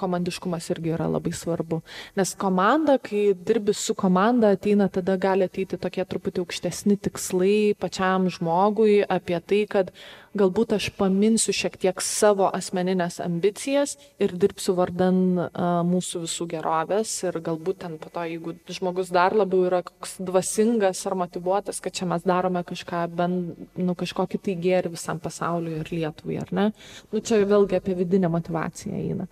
komandiškumas 0.00 0.70
irgi 0.74 0.94
yra 0.96 1.08
labai 1.10 1.34
svarbu. 1.36 1.82
Nes 2.18 2.34
komanda, 2.38 2.98
kai 3.02 3.32
dirbi 3.34 3.74
su 3.76 3.96
komanda, 3.98 4.52
ateina 4.56 4.88
tada 4.92 5.18
gali 5.20 5.46
ateiti 5.48 5.80
tokie 5.80 6.04
truputį 6.08 6.44
aukštesni 6.44 6.98
tikslai 7.02 7.74
pačiam 7.78 8.28
žmogui 8.32 9.00
apie 9.06 9.38
tai, 9.40 9.64
kad 9.70 9.94
galbūt 10.38 10.76
aš 10.76 10.88
paminsiu 10.96 11.52
šiek 11.56 11.76
tiek 11.80 12.00
savo 12.04 12.48
asmeninės 12.56 13.18
ambicijas 13.24 13.96
ir 14.22 14.32
dirbsiu 14.32 14.74
vardan 14.78 15.18
a, 15.44 15.48
mūsų 15.86 16.24
visų 16.24 16.46
gerovės 16.54 17.12
ir 17.26 17.36
galbūt 17.44 17.82
ten 17.84 17.98
po 18.00 18.12
to, 18.12 18.24
jeigu 18.28 18.56
žmogus 18.72 19.12
dar 19.12 19.36
labiau 19.36 19.66
yra 19.68 19.82
koks 19.86 20.16
dvasingas 20.24 21.02
ar 21.08 21.18
motivuotas, 21.24 21.82
kad 21.84 21.96
čia 21.96 22.08
mes 22.08 22.24
darome 22.24 22.64
kažką, 22.68 23.04
bent, 23.12 23.60
nu, 23.76 23.96
kažkokį 23.98 24.40
tai 24.46 24.56
gėrį 24.64 24.94
visam 24.96 25.20
pasauliu 25.22 25.78
ir 25.82 25.92
Lietuvai, 25.92 26.40
ar 26.40 26.54
ne? 26.56 26.66
Nu, 27.12 27.20
čia 27.20 27.42
vėlgi 27.48 27.78
apie 27.78 27.96
vidinę 27.98 28.30
motivaciją 28.32 28.98
eina. 28.98 29.28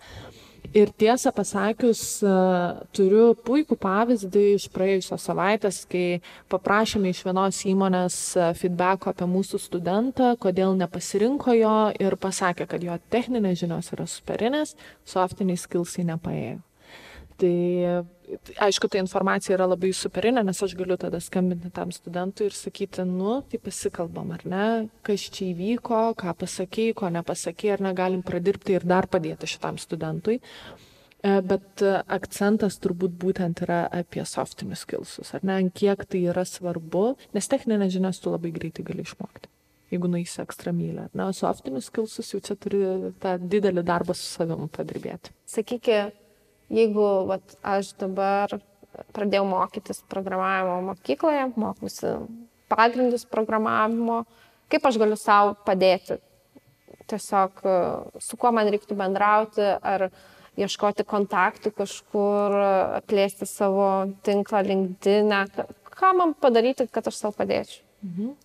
Ir 0.71 0.91
tiesą 0.95 1.33
pasakius, 1.35 2.01
e, 2.23 2.33
turiu 2.95 3.33
puikų 3.47 3.75
pavyzdį 3.81 4.43
iš 4.53 4.69
praėjusios 4.71 5.25
savaitės, 5.27 5.81
kai 5.91 6.21
paprašėme 6.53 7.11
iš 7.11 7.25
vienos 7.27 7.59
įmonės 7.67 8.19
e, 8.37 8.47
feedbacko 8.61 9.11
apie 9.11 9.27
mūsų 9.27 9.59
studentą, 9.59 10.31
kodėl 10.39 10.77
nepasirinko 10.79 11.57
jo 11.59 11.75
ir 11.99 12.15
pasakė, 12.15 12.69
kad 12.71 12.87
jo 12.87 12.95
techninės 13.11 13.59
žinios 13.65 13.91
yra 13.91 14.07
superinės, 14.07 14.77
softiniai 15.03 15.59
skilsai 15.59 16.07
nepaėjo. 16.13 16.61
Tai 17.41 18.05
aišku, 18.61 18.87
ta 18.87 18.99
informacija 19.01 19.55
yra 19.55 19.65
labai 19.71 19.91
superinė, 19.95 20.43
nes 20.45 20.61
aš 20.63 20.75
galiu 20.79 20.97
tada 20.99 21.19
skambinti 21.23 21.71
tam 21.73 21.91
studentui 21.95 22.47
ir 22.47 22.55
sakyti, 22.55 23.03
nu, 23.07 23.39
tai 23.49 23.59
pasikalbam, 23.63 24.31
ar 24.35 24.45
ne, 24.47 24.67
kas 25.05 25.25
čia 25.33 25.49
įvyko, 25.49 26.03
ką 26.21 26.35
pasakėjai, 26.43 26.95
ko 27.01 27.09
nepasakėjai, 27.17 27.75
ar 27.79 27.85
negalim 27.89 28.23
pradirbti 28.25 28.77
ir 28.77 28.87
dar 28.87 29.09
padėti 29.11 29.49
šitam 29.49 29.79
studentui. 29.81 30.37
E, 31.21 31.33
bet 31.45 31.83
akcentas 32.09 32.79
turbūt 32.81 33.17
būtent 33.21 33.65
yra 33.65 33.83
apie 34.01 34.25
softinius 34.25 34.85
skillsus, 34.85 35.33
ar 35.37 35.45
ne, 35.47 35.57
kiek 35.73 36.05
tai 36.05 36.23
yra 36.31 36.45
svarbu, 36.47 37.15
nes 37.35 37.51
techninės 37.51 37.95
žinias 37.97 38.21
tu 38.21 38.33
labai 38.33 38.53
greitai 38.55 38.85
gali 38.87 39.07
išmokti 39.07 39.49
jeigu 39.91 40.07
nueisi 40.07 40.39
ekstra 40.39 40.71
mylę. 40.71 41.09
Na, 41.19 41.25
softinius 41.35 41.89
skillsus 41.91 42.29
jau 42.31 42.39
čia 42.39 42.55
turi 42.55 42.79
tą 43.19 43.35
didelį 43.41 43.83
darbą 43.83 44.15
su 44.15 44.23
savimi 44.23 44.69
padirbėti. 44.71 45.33
Sakykit, 45.51 46.15
jeigu 46.71 47.07
vat, 47.29 47.55
aš 47.63 47.93
dabar 47.99 48.55
pradėjau 49.15 49.45
mokytis 49.47 50.01
programavimo 50.11 50.79
mokykloje, 50.91 51.45
mokusi 51.59 52.15
pagrindus 52.71 53.25
programavimo, 53.27 54.23
kaip 54.71 54.85
aš 54.87 54.99
galiu 55.01 55.17
savo 55.19 55.55
padėti? 55.67 56.19
Tiesiog 57.11 57.63
su 58.23 58.37
kuo 58.39 58.51
man 58.55 58.69
reiktų 58.71 58.95
bendrauti, 58.99 59.63
ar 59.63 60.09
ieškoti 60.59 61.03
kontaktų 61.07 61.71
kažkur, 61.75 62.55
plėsti 63.07 63.47
savo 63.47 63.87
tinklą 64.23 64.63
LinkedIn, 64.67 65.31
ką 65.91 66.11
man 66.17 66.35
padaryti, 66.39 66.87
kad 66.91 67.07
aš 67.07 67.19
savo 67.23 67.35
padėčiau? 67.39 67.83
Mhm. 68.05 68.35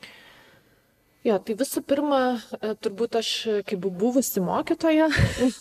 Jo, 1.27 1.41
tai 1.43 1.57
visų 1.59 1.81
pirma, 1.83 2.21
e, 2.61 2.75
turbūt 2.79 3.17
aš 3.19 3.31
kaip 3.67 3.87
buvusi 3.99 4.43
mokytoja, 4.45 5.09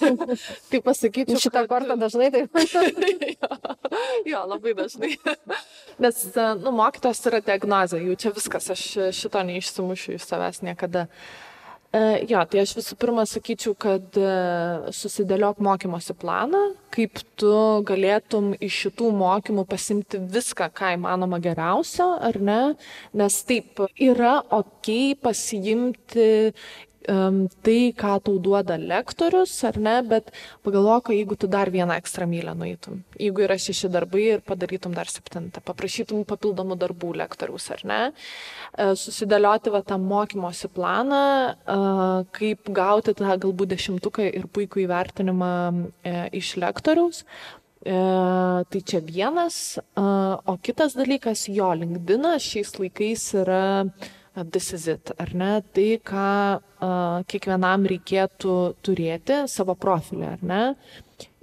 tai 0.70 0.82
pasakyčiau. 0.86 1.42
Šitą 1.42 1.64
kad... 1.64 1.72
kortą 1.72 1.98
dažnai 1.98 2.30
taip. 2.36 2.54
jo, 3.34 3.50
jo, 4.30 4.44
labai 4.52 4.76
dažnai. 4.78 5.16
Nes, 6.04 6.22
e, 6.30 6.46
nu, 6.62 6.76
mokytojas 6.76 7.24
yra 7.32 7.42
diagnozė, 7.48 8.04
jau 8.06 8.20
čia 8.22 8.36
viskas, 8.36 8.70
aš 8.76 8.86
šito 9.18 9.42
neišsimušiu 9.50 10.20
iš 10.20 10.30
savęs 10.30 10.62
niekada. 10.68 11.08
Uh, 11.10 11.10
E, 11.10 11.45
jo, 12.28 12.42
tai 12.50 12.62
aš 12.64 12.74
visų 12.80 12.96
pirma 13.00 13.24
sakyčiau, 13.30 13.76
kad 13.80 14.18
e, 14.20 14.32
susidėliok 14.96 15.62
mokymosi 15.64 16.16
planą, 16.20 16.62
kaip 16.96 17.22
tu 17.40 17.52
galėtum 17.88 18.54
iš 18.64 18.80
šitų 18.86 19.12
mokymų 19.16 19.66
pasimti 19.70 20.20
viską, 20.34 20.70
ką 20.76 20.96
įmanoma 20.98 21.40
geriausio, 21.44 22.10
ar 22.30 22.40
ne? 22.42 22.60
Nes 23.16 23.38
taip, 23.48 23.84
yra 23.96 24.40
ok 24.58 24.92
pasiimti 25.24 26.28
um, 27.12 27.40
tai, 27.66 27.94
ką 27.98 28.16
tau 28.26 28.38
duoda 28.42 28.78
lektorius, 28.80 29.54
ar 29.68 29.78
ne, 29.82 29.96
bet 30.06 30.32
pagalvok, 30.66 31.12
jeigu 31.16 31.38
tu 31.40 31.50
dar 31.52 31.70
vieną 31.74 31.96
ekstra 32.00 32.28
mylę 32.30 32.56
nueitum, 32.58 33.02
jeigu 33.20 33.46
yra 33.46 33.58
šeši 33.62 33.90
darbai 33.94 34.24
ir 34.36 34.44
padarytum 34.46 34.96
dar 34.96 35.10
septintą, 35.12 35.64
paprašytum 35.66 36.26
papildomų 36.30 36.78
darbų 36.82 37.14
lektorius, 37.22 37.68
ar 37.76 37.84
ne, 37.88 38.00
e, 38.10 38.90
susidėlioti 39.00 39.74
va 39.74 39.84
tą 39.86 40.00
mokymosi 40.02 40.72
planą, 40.76 41.22
e, 41.52 41.78
kaip 42.40 42.74
gauti 42.76 43.16
tą 43.18 43.38
galbūt 43.46 43.76
dešimtuką 43.76 44.32
ir 44.32 44.50
puikų 44.52 44.86
įvertinimą 44.86 45.54
e, 46.02 46.18
iš 46.42 46.56
lektoriaus. 46.62 47.24
E, 47.86 47.96
tai 48.66 48.80
čia 48.82 48.98
vienas, 49.06 49.78
o 49.96 50.56
kitas 50.66 50.96
dalykas, 50.98 51.46
jo, 51.54 51.68
LinkedIn 51.78 52.26
šiais 52.42 52.72
laikais 52.82 53.28
yra 53.44 53.66
uh, 53.86 54.14
this 54.44 54.74
is 54.74 54.88
it, 54.88 55.12
ar 55.20 55.32
ne, 55.34 55.62
tai, 55.74 55.96
ką 56.04 56.28
uh, 56.60 57.24
kiekvienam 57.30 57.88
reikėtų 57.88 58.56
turėti 58.84 59.46
savo 59.52 59.78
profilį, 59.80 60.26
ar 60.34 60.44
ne. 60.44 60.62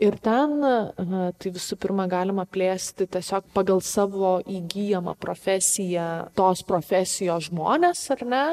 Ir 0.02 0.18
ten, 0.20 0.58
uh, 0.60 1.30
tai 1.40 1.52
visų 1.54 1.78
pirma, 1.80 2.04
galima 2.10 2.44
plėsti 2.44 3.06
tiesiog 3.08 3.48
pagal 3.56 3.80
savo 3.86 4.34
įgyjamą 4.44 5.16
profesiją, 5.20 6.08
tos 6.36 6.64
profesijos 6.68 7.48
žmonės, 7.48 8.04
ar 8.12 8.26
ne, 8.28 8.44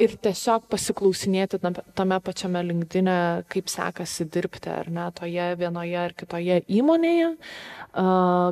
ir 0.00 0.14
tiesiog 0.24 0.64
pasiklausinėti 0.72 1.60
tame 1.60 2.18
pačiame 2.24 2.62
linkdinė, 2.64 3.16
kaip 3.52 3.68
sekasi 3.70 4.26
dirbti 4.32 4.70
ar 4.72 4.88
ne 4.92 5.08
toje 5.16 5.48
vienoje 5.60 5.98
ar 6.00 6.14
kitoje 6.16 6.60
įmonėje, 6.80 7.32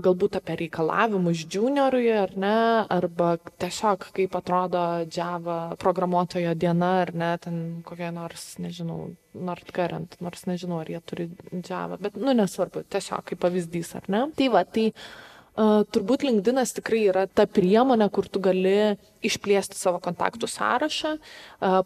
galbūt 0.04 0.38
apie 0.40 0.58
reikalavimus 0.64 1.46
juniorui 1.48 2.10
ar 2.12 2.34
ne, 2.36 2.56
arba 2.92 3.36
tiesiog 3.60 4.10
kaip 4.16 4.36
atrodo 4.36 4.84
Java 5.14 5.58
programuotojo 5.80 6.52
diena 6.58 6.92
ar 7.04 7.14
ne, 7.14 7.32
ten 7.42 7.62
kokia 7.86 8.12
nors, 8.14 8.54
nežinau, 8.62 9.14
Nordcurrent, 9.38 10.16
nors 10.24 10.46
nežinau, 10.48 10.80
ar 10.82 10.88
jie 10.90 11.00
turi 11.06 11.28
Java, 11.62 11.98
bet, 12.00 12.16
nu, 12.18 12.34
nesvarbu, 12.34 12.82
tiesiog 12.90 13.26
kaip 13.28 13.42
pavyzdys, 13.44 13.94
ar 14.00 14.08
ne. 14.10 14.24
Tai 14.34 14.48
va, 14.50 14.64
tai 14.66 14.88
uh, 14.90 15.27
Turbūt 15.58 16.22
LinkedInas 16.22 16.70
tikrai 16.76 17.00
yra 17.10 17.24
ta 17.26 17.42
priemonė, 17.50 18.06
kur 18.14 18.28
tu 18.30 18.38
gali 18.38 18.94
išplėsti 19.26 19.74
savo 19.74 19.98
kontaktų 20.04 20.46
sąrašą, 20.52 21.16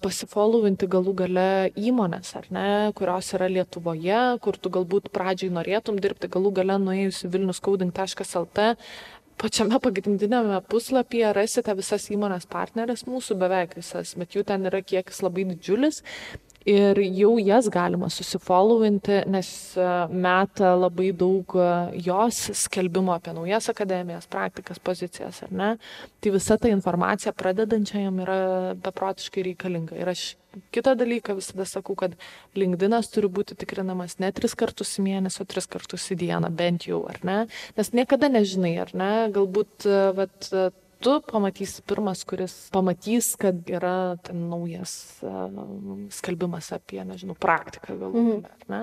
pasifollowinti 0.03 0.89
galų 0.93 1.15
gale 1.23 1.47
įmonės, 1.81 2.35
ar 2.37 2.51
ne, 2.53 2.67
kurios 2.99 3.33
yra 3.33 3.49
Lietuvoje, 3.49 4.21
kur 4.45 4.61
tu 4.61 4.73
galbūt 4.77 5.09
pradžiai 5.15 5.55
norėtum 5.57 6.03
dirbti, 6.05 6.29
galų 6.37 6.53
gale 6.61 6.77
nuėjus 6.85 7.23
į 7.25 7.33
vilniuscoding.lt, 7.33 8.69
pačiame 9.41 9.81
pagrindinėme 9.81 10.61
puslapyje 10.69 11.33
rasite 11.33 11.73
visas 11.81 12.11
įmonės 12.13 12.45
partnerės, 12.53 13.09
mūsų 13.09 13.41
beveik 13.41 13.79
visas, 13.81 14.13
bet 14.21 14.37
jų 14.37 14.45
ten 14.53 14.69
yra 14.69 14.85
kiekis 14.85 15.25
labai 15.25 15.49
didžiulis 15.55 16.05
ir 16.69 16.99
jau 17.17 17.37
jas 17.41 17.69
galima 17.73 18.09
susifollowinti, 18.13 19.23
nes 19.31 19.49
e, 19.77 19.89
meta 20.13 20.75
labai 20.79 21.11
daug 21.17 21.57
e, 21.57 21.71
jos 22.07 22.45
skelbimo 22.65 23.15
apie 23.15 23.35
naujas 23.37 23.71
akademijas, 23.73 24.29
praktikas, 24.31 24.81
pozicijas, 24.83 25.43
ar 25.47 25.57
ne. 25.57 25.73
Tai 26.23 26.35
visa 26.35 26.59
ta 26.59 26.71
informacija 26.73 27.35
pradedančiajam 27.37 28.23
yra 28.25 28.39
beprotiškai 28.83 29.49
reikalinga. 29.51 29.99
Ir 29.99 30.13
aš 30.13 30.33
kitą 30.75 30.95
dalyką 30.99 31.37
visada 31.39 31.65
sakau, 31.69 31.97
kad 31.99 32.15
LinkedInas 32.59 33.09
turi 33.13 33.31
būti 33.33 33.57
tikrinamas 33.59 34.19
ne 34.21 34.33
tris 34.37 34.55
kartus 34.59 34.99
į 35.01 35.07
mėnesį, 35.07 35.43
o 35.45 35.49
tris 35.49 35.69
kartus 35.71 36.11
į 36.13 36.19
dieną, 36.27 36.53
bent 36.57 36.87
jau, 36.89 37.03
ar 37.09 37.23
ne? 37.27 37.39
Nes 37.79 37.93
niekada 37.97 38.29
nežinai, 38.33 38.75
ar 38.85 38.93
ne? 38.97 39.13
Galbūt, 39.35 39.89
e, 39.89 40.01
vat, 40.19 40.53
tu 41.03 41.15
pamatysi 41.27 41.83
pirmas, 41.87 42.23
kuris 42.29 42.55
pamatys, 42.75 43.33
kad 43.41 43.59
yra 43.71 44.17
ten 44.23 44.47
naujas 44.51 44.95
uh, 45.27 45.51
skelbimas 46.15 46.71
apie, 46.75 47.01
nežinau, 47.07 47.37
praktiką 47.39 47.97
galbūt. 48.01 48.23
Mhm. 48.23 48.61
Ne? 48.73 48.81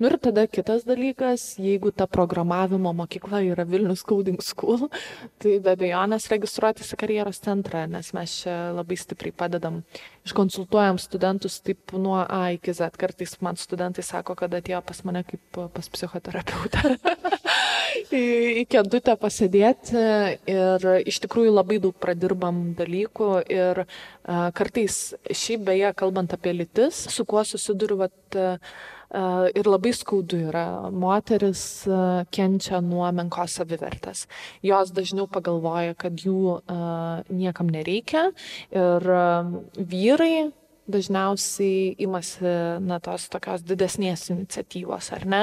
Nu 0.00 0.10
ir 0.10 0.16
tada 0.22 0.46
kitas 0.50 0.86
dalykas, 0.86 1.44
jeigu 1.60 1.90
ta 1.92 2.06
programavimo 2.10 2.92
mokykla 2.96 3.42
yra 3.50 3.66
Vilnius 3.68 4.04
Coding 4.06 4.40
School, 4.44 4.86
tai 5.42 5.58
be 5.64 5.74
abejonės 5.74 6.30
registruotis 6.32 6.94
į 6.94 7.00
karjeros 7.02 7.42
centrą, 7.44 7.86
nes 7.90 8.12
mes 8.16 8.36
čia 8.42 8.56
labai 8.76 8.98
stipriai 9.00 9.34
padedam, 9.36 9.82
iškonsultuojam 10.28 11.00
studentus 11.02 11.60
taip 11.66 11.96
nuo 11.98 12.20
A 12.22 12.46
iki 12.56 12.74
Z. 12.76 12.94
Kartais 12.96 13.36
man 13.44 13.58
studentai 13.60 14.06
sako, 14.06 14.38
kad 14.38 14.54
atėjo 14.56 14.82
pas 14.86 15.02
mane 15.08 15.26
kaip 15.26 15.64
pas 15.74 15.90
psichoterapeutą. 15.92 16.96
į, 18.14 18.24
į 18.60 18.64
kėdutę 18.70 19.14
pasėdėti 19.20 20.02
ir 20.50 20.86
iš 21.08 21.20
tikrųjų 21.24 21.54
labai 21.54 21.78
daug 21.82 21.96
pradirbam 22.02 22.74
dalykų 22.78 23.30
ir 23.52 23.82
uh, 23.84 24.48
kartais 24.56 25.14
šiaip 25.30 25.64
beje, 25.68 25.92
kalbant 25.98 26.34
apie 26.36 26.54
lytis, 26.56 27.06
su 27.12 27.26
kuo 27.28 27.44
susiduriu, 27.46 27.98
vat, 28.04 28.18
uh, 28.38 29.48
ir 29.56 29.70
labai 29.70 29.94
skaudu 29.96 30.42
yra, 30.50 30.66
moteris 30.90 31.64
uh, 31.90 32.26
kenčia 32.34 32.82
nuo 32.84 33.08
menkos 33.16 33.58
savivertės. 33.60 34.26
Jos 34.66 34.92
dažniau 34.96 35.28
pagalvoja, 35.30 35.96
kad 35.98 36.20
jų 36.22 36.58
uh, 36.58 37.24
niekam 37.30 37.70
nereikia 37.72 38.30
ir 38.74 39.10
uh, 39.10 39.56
vyrai 39.76 40.50
dažniausiai 40.90 41.94
imasi 42.02 42.46
na, 42.84 42.98
tos 43.02 43.26
tokios 43.32 43.64
didesnės 43.66 44.28
iniciatyvos, 44.32 45.10
ar 45.16 45.26
ne? 45.28 45.42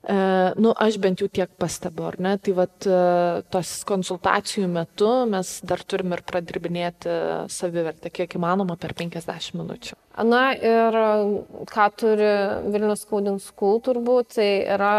E, 0.00 0.16
nu, 0.60 0.72
aš 0.72 0.98
bent 1.02 1.22
jau 1.22 1.28
tiek 1.28 1.50
pastebu, 1.60 2.06
ar 2.08 2.18
ne? 2.22 2.34
Tai 2.40 2.54
vad 2.58 2.88
e, 2.88 3.00
tos 3.52 3.72
konsultacijų 3.88 4.68
metu 4.72 5.10
mes 5.30 5.52
dar 5.66 5.84
turim 5.84 6.16
ir 6.16 6.24
pradirbinėti 6.26 7.16
savivertę, 7.52 8.12
kiek 8.14 8.36
įmanoma, 8.40 8.78
per 8.80 8.96
50 8.98 9.56
minučių. 9.60 9.98
Na 10.26 10.42
ir 10.56 10.96
ką 11.70 11.86
turi 11.96 12.30
Vilnius 12.72 13.06
Coding 13.08 13.40
School 13.40 13.80
turbūt, 13.84 14.34
tai 14.36 14.50
yra 14.76 14.92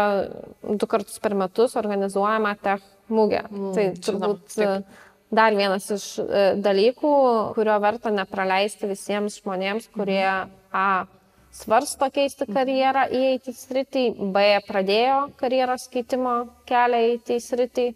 du 0.64 0.88
kartus 0.90 1.20
per 1.22 1.36
metus 1.38 1.76
organizuojama 1.78 2.56
tech 2.62 2.84
mugė. 3.12 3.44
Mm, 3.50 3.72
tai 3.76 3.88
turbūt... 3.98 4.46
Žinom, 4.56 4.82
taip 4.82 5.10
dar 5.32 5.56
vienas 5.56 5.88
iš 5.94 6.06
e, 6.20 6.44
dalykų, 6.60 7.12
kurio 7.56 7.78
verta 7.82 8.12
nepraleisti 8.12 8.90
visiems 8.90 9.40
žmonėms, 9.40 9.88
kurie 9.96 10.28
A 10.72 11.04
svarsto 11.52 12.06
keisti 12.08 12.46
karjerą 12.48 13.08
į 13.12 13.22
IT 13.34 13.50
sritį, 13.56 14.06
B 14.32 14.44
pradėjo 14.64 15.18
karjeros 15.40 15.84
keitimo 15.92 16.36
kelią 16.68 17.02
į 17.04 17.10
IT 17.18 17.34
sritį, 17.44 17.86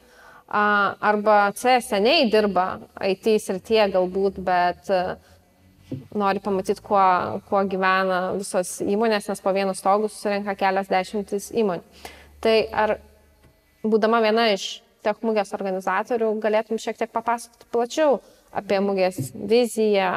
arba 0.49 1.53
C 1.57 1.81
seniai 1.81 2.29
dirba 2.31 2.79
IT 3.03 3.27
srityje 3.43 3.89
galbūt, 3.97 4.39
bet 4.39 4.91
e, 4.91 5.17
nori 6.15 6.41
pamatyti, 6.41 6.83
kuo, 6.83 7.03
kuo 7.49 7.63
gyvena 7.67 8.37
visos 8.37 8.81
įmonės, 8.83 9.29
nes 9.29 9.43
po 9.43 9.53
vienu 9.55 9.75
stogu 9.75 10.09
susirinka 10.09 10.55
kelias 10.59 10.91
dešimtis 10.91 11.51
įmonių. 11.55 11.83
Tai 12.41 12.57
ar 12.73 12.97
būdama 13.83 14.21
viena 14.23 14.51
iš 14.53 14.83
tech 15.07 15.23
mugės 15.27 15.55
organizatorių, 15.57 16.33
galėtum 16.43 16.83
šiek 16.83 16.99
tiek 17.01 17.13
papasakoti 17.15 17.71
plačiau 17.75 18.19
apie 18.57 18.81
mugės 18.85 19.31
viziją, 19.35 20.11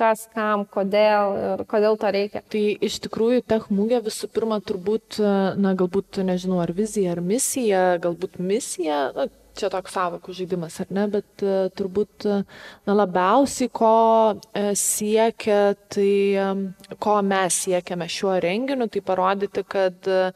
kas, 0.00 0.24
kam, 0.34 0.64
kodėl 0.64 1.34
ir 1.40 1.64
kodėl 1.68 1.98
to 2.00 2.12
reikia. 2.14 2.44
Tai 2.52 2.62
iš 2.88 3.00
tikrųjų 3.04 3.44
tech 3.50 3.68
mugė 3.74 4.00
visų 4.06 4.30
pirma 4.32 4.60
turbūt, 4.64 5.20
na 5.60 5.74
galbūt, 5.76 6.22
nežinau, 6.26 6.62
ar 6.64 6.72
vizija, 6.76 7.12
ar 7.16 7.20
misija, 7.24 7.82
galbūt 8.02 8.38
misija, 8.40 9.02
na, 9.16 9.28
čia 9.58 9.68
toks 9.72 9.94
savokų 9.96 10.34
žaidimas, 10.36 10.78
ar 10.82 10.90
ne, 10.94 11.04
bet 11.10 11.44
uh, 11.44 11.68
turbūt 11.76 12.26
uh, 12.30 12.44
na, 12.88 12.96
labiausiai 12.96 13.70
ko 13.74 13.92
uh, 14.32 14.70
siekia, 14.78 15.60
tai 15.92 16.12
um, 16.40 16.64
ko 17.02 17.18
mes 17.26 17.60
siekiame 17.66 18.08
šiuo 18.10 18.38
renginiu, 18.42 18.88
tai 18.92 19.02
parodyti, 19.04 19.66
kad 19.68 20.10
uh, 20.10 20.30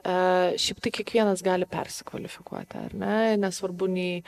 Šiaip 0.00 0.80
tai 0.80 0.92
kiekvienas 0.96 1.42
gali 1.44 1.66
persikvalifikuoti, 1.68 2.80
ar 2.86 2.96
ne, 2.96 3.16
nesvarbu 3.42 3.88
nei 3.92 4.22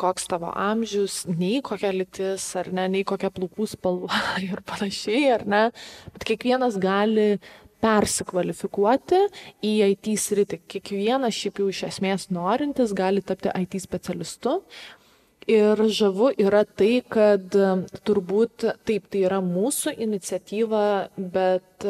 koks 0.00 0.28
tavo 0.30 0.48
amžius, 0.56 1.26
nei 1.28 1.60
kokia 1.64 1.92
lytis, 1.92 2.46
ar 2.56 2.70
ne, 2.72 2.86
nei 2.88 3.04
kokia 3.08 3.28
plaukų 3.34 3.68
spalva 3.68 4.22
ir 4.46 4.62
panašiai, 4.64 5.24
ar 5.36 5.44
ne, 5.48 5.62
bet 6.14 6.28
kiekvienas 6.32 6.80
gali 6.80 7.34
persikvalifikuoti 7.84 9.20
į 9.62 9.72
IT 9.92 10.10
sritį. 10.18 10.60
Kiekvienas 10.70 11.36
šiaip 11.36 11.60
jau 11.62 11.68
iš 11.70 11.84
esmės 11.92 12.26
norintis 12.34 12.94
gali 12.96 13.22
tapti 13.22 13.52
IT 13.52 13.78
specialistu, 13.84 14.58
Ir 15.48 15.80
žavu 15.88 16.28
yra 16.36 16.60
tai, 16.68 17.00
kad 17.08 17.54
turbūt 18.04 18.66
taip, 18.84 19.06
tai 19.08 19.22
yra 19.24 19.38
mūsų 19.40 19.94
iniciatyva, 20.04 20.82
bet 21.16 21.86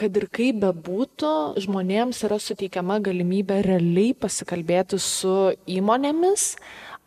kad 0.00 0.16
ir 0.16 0.26
kaip 0.32 0.62
bebūtų, 0.62 1.32
žmonėms 1.60 2.22
yra 2.24 2.38
suteikiama 2.40 2.96
galimybė 3.04 3.60
realiai 3.66 4.14
pasikalbėti 4.16 4.96
su 5.02 5.34
įmonėmis 5.76 6.54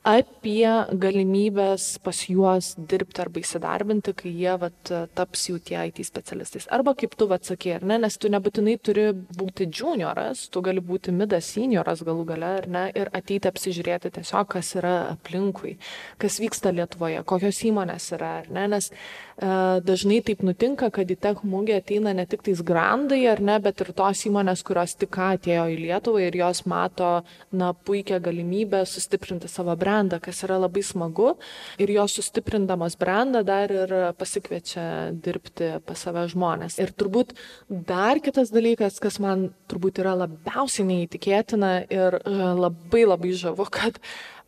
apie 0.05 0.69
galimybės 1.01 1.95
pas 2.05 2.19
juos 2.29 2.73
dirbti 2.77 3.23
arba 3.23 3.41
įsidarbinti, 3.41 4.13
kai 4.17 4.31
jie 4.37 4.53
vat, 4.61 4.91
taps 5.17 5.47
jau 5.49 5.57
tie 5.57 5.79
IT 5.89 6.03
specialistais. 6.05 6.67
Arba 6.73 6.93
kaip 6.97 7.17
tu 7.17 7.27
atsakė, 7.33 7.79
ar 7.79 7.87
ne, 7.89 7.97
nes 8.05 8.17
tu 8.21 8.29
nebūtinai 8.29 8.77
turi 8.85 9.07
būti 9.15 9.67
junioras, 9.67 10.45
tu 10.53 10.61
gali 10.65 10.83
būti 10.85 11.13
midas 11.15 11.49
senioras 11.55 12.05
galų 12.05 12.27
gale, 12.29 12.51
ar 12.61 12.69
ne, 12.69 12.85
ir 12.93 13.09
ateiti 13.17 13.49
apsižiūrėti 13.49 14.13
tiesiog, 14.19 14.47
kas 14.53 14.75
yra 14.77 14.95
aplinkui, 15.15 15.75
kas 16.21 16.37
vyksta 16.43 16.73
Lietuvoje, 16.75 17.23
kokios 17.25 17.63
įmonės 17.65 18.11
yra, 18.19 18.35
ar 18.43 18.51
ne, 18.53 18.67
nes 18.75 18.91
dažnai 19.36 20.21
taip 20.24 20.43
nutinka, 20.48 20.89
kad 20.93 21.10
į 21.12 21.17
tech 21.19 21.41
mūgę 21.43 21.80
ateina 21.82 22.13
ne 22.15 22.24
tik 22.30 22.45
tais 22.45 22.62
grandai, 22.63 23.21
ar 23.28 23.41
ne, 23.43 23.58
bet 23.60 23.82
ir 23.84 23.91
tos 23.98 24.24
įmonės, 24.30 24.63
kurios 24.63 24.95
tik 24.95 25.17
atėjo 25.19 25.65
į 25.74 25.80
Lietuvą 25.82 26.21
ir 26.24 26.38
jos 26.39 26.63
mato, 26.69 27.26
na, 27.52 27.74
puikią 27.76 28.21
galimybę 28.24 28.86
sustiprinti 28.88 29.52
savo 29.52 29.76
brandą 29.76 30.21
kas 30.24 30.43
yra 30.48 30.60
labai 30.62 30.84
smagu. 30.86 31.34
Ir 31.82 31.91
jos 31.91 32.15
sustiprindamas 32.19 32.95
brandą 33.00 33.43
dar 33.45 33.71
ir 33.74 33.91
pasikviečia 34.19 35.12
dirbti 35.12 35.76
pas 35.86 36.00
save 36.00 36.26
žmonės. 36.32 36.80
Ir 36.80 36.93
turbūt 36.95 37.36
dar 37.69 38.21
kitas 38.24 38.54
dalykas, 38.56 39.02
kas 39.04 39.19
man 39.24 39.50
turbūt 39.71 40.00
yra 40.04 40.15
labiausiai 40.24 40.88
neįtikėtina 40.89 41.74
ir 41.91 42.19
e, 42.21 42.36
labai 42.56 43.04
labai 43.08 43.36
žavu, 43.36 43.67
kad 43.71 44.00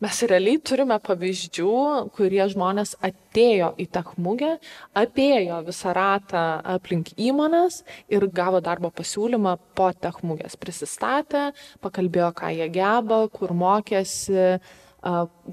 mes 0.04 0.20
realiai 0.30 0.60
turime 0.62 0.98
pavyzdžių, 1.02 1.74
kurie 2.16 2.42
žmonės 2.52 2.94
atėjo 3.04 3.72
į 3.80 3.88
techmugę, 3.94 4.56
apėjo 4.98 5.60
visą 5.66 5.94
ratą 5.96 6.44
aplink 6.76 7.12
įmonės 7.16 7.82
ir 8.12 8.28
gavo 8.34 8.62
darbo 8.64 8.92
pasiūlymą 8.94 9.56
po 9.78 9.90
techmugės. 9.92 10.58
Prisistatė, 10.60 11.48
pakalbėjo, 11.84 12.32
ką 12.38 12.52
jie 12.56 12.68
geba, 12.74 13.24
kur 13.32 13.54
mokėsi 13.56 14.60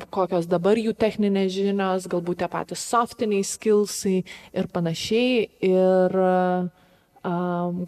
kokios 0.10 0.47
dabar 0.49 0.77
jų 0.77 0.95
techninės 0.97 1.53
žinios, 1.53 2.08
galbūt 2.10 2.41
tie 2.41 2.47
patys 2.49 2.81
softiniai 2.81 3.45
skillsai 3.45 4.23
ir 4.53 4.67
panašiai. 4.73 5.45
Ir 5.62 6.17
um, 6.17 6.71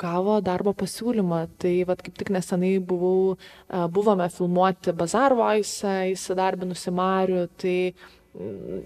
gavo 0.02 0.40
darbo 0.42 0.74
pasiūlymą. 0.74 1.42
Tai 1.62 1.74
vad 1.90 2.02
kaip 2.06 2.18
tik 2.18 2.32
nesenai 2.34 2.78
buvau, 2.80 3.38
buvome 3.94 4.30
filmuoti 4.34 4.94
Bazar 4.98 5.36
Voice, 5.38 5.92
įsidarbinusi 6.14 6.94
Mariu, 6.96 7.48
tai 7.62 7.94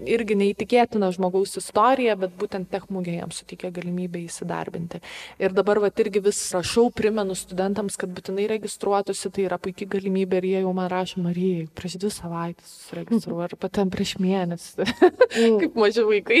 irgi 0.08 0.36
neįtikėtina 0.38 1.10
žmogaus 1.12 1.56
istorija, 1.60 2.14
bet 2.20 2.34
būtent 2.38 2.70
techmugė 2.72 3.18
jam 3.18 3.32
suteikė 3.34 3.72
galimybę 3.74 4.22
įsidarbinti. 4.24 5.02
Ir 5.42 5.52
dabar 5.56 5.80
va 5.82 5.90
irgi 6.02 6.22
vis 6.24 6.38
rašau, 6.54 6.88
primenu 6.94 7.36
studentams, 7.38 7.98
kad 8.00 8.12
būtinai 8.14 8.46
registruotųsi, 8.54 9.30
tai 9.34 9.46
yra 9.48 9.58
puikia 9.62 9.88
galimybė 9.92 10.40
ir 10.40 10.48
jie 10.48 10.62
jau 10.64 10.72
man 10.76 10.88
rašo, 10.92 11.20
Marijai, 11.24 11.66
prieš 11.76 11.98
dvi 12.02 12.12
savaitės 12.14 12.72
susiregistruoju, 12.78 13.42
ar 13.44 13.56
patam 13.60 13.92
prieš 13.92 14.16
mėnesį, 14.22 14.86
mm. 14.86 15.58
kaip 15.64 15.76
maži 15.84 16.06
vaikai. 16.08 16.40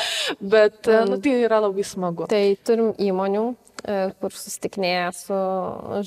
bet, 0.54 0.78
mm. 0.86 1.10
nu, 1.10 1.18
tai 1.24 1.34
yra 1.42 1.60
labai 1.64 1.86
smagu. 1.86 2.30
Tai 2.30 2.44
turim 2.62 2.94
įmonių, 3.10 3.44
e, 3.82 3.98
kur 4.22 4.38
susitikinėja 4.38 5.10
su 5.18 5.42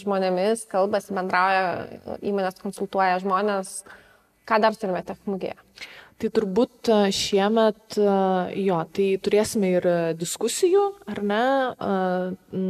žmonėmis, 0.06 0.66
kalbasi, 0.72 1.14
bendrauja, 1.18 2.18
įmonės 2.24 2.64
konsultuoja 2.64 3.20
žmonės. 3.26 3.78
Ką 4.46 4.60
dar 4.62 4.76
turime 4.78 5.00
technologiją? 5.02 5.56
Tai 6.16 6.30
turbūt 6.32 6.88
e, 6.88 6.98
šiemet, 7.12 7.98
e, 8.00 8.12
jo, 8.64 8.78
tai 8.96 9.06
turėsime 9.20 9.72
ir 9.74 9.86
diskusijų, 10.16 10.84
ar 11.12 11.20
ne? 11.28 11.40
E, 11.76 12.62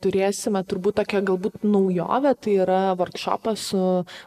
turėsime 0.00 0.62
turbūt 0.64 0.96
tokią 1.02 1.20
galbūt 1.28 1.66
naujovę, 1.66 2.32
tai 2.40 2.54
yra 2.64 2.78
workshopas, 2.96 3.66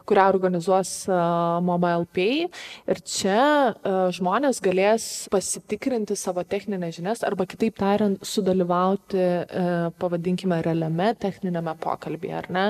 kurią 0.06 0.26
organizuos 0.30 0.92
Mobile 1.66 2.06
Pay. 2.14 2.44
Ir 2.90 3.00
čia 3.02 3.40
žmonės 4.14 4.62
galės 4.62 5.06
pasitikrinti 5.34 6.14
savo 6.18 6.44
techninės 6.46 7.00
žinias 7.00 7.24
arba 7.26 7.48
kitaip 7.50 7.74
tariant, 7.80 8.22
sudalyvauti, 8.22 9.24
pavadinkime, 9.98 10.60
realiame 10.62 11.10
techninėme 11.18 11.74
pokalbėje, 11.82 12.38
ar 12.38 12.50
ne? 12.54 12.66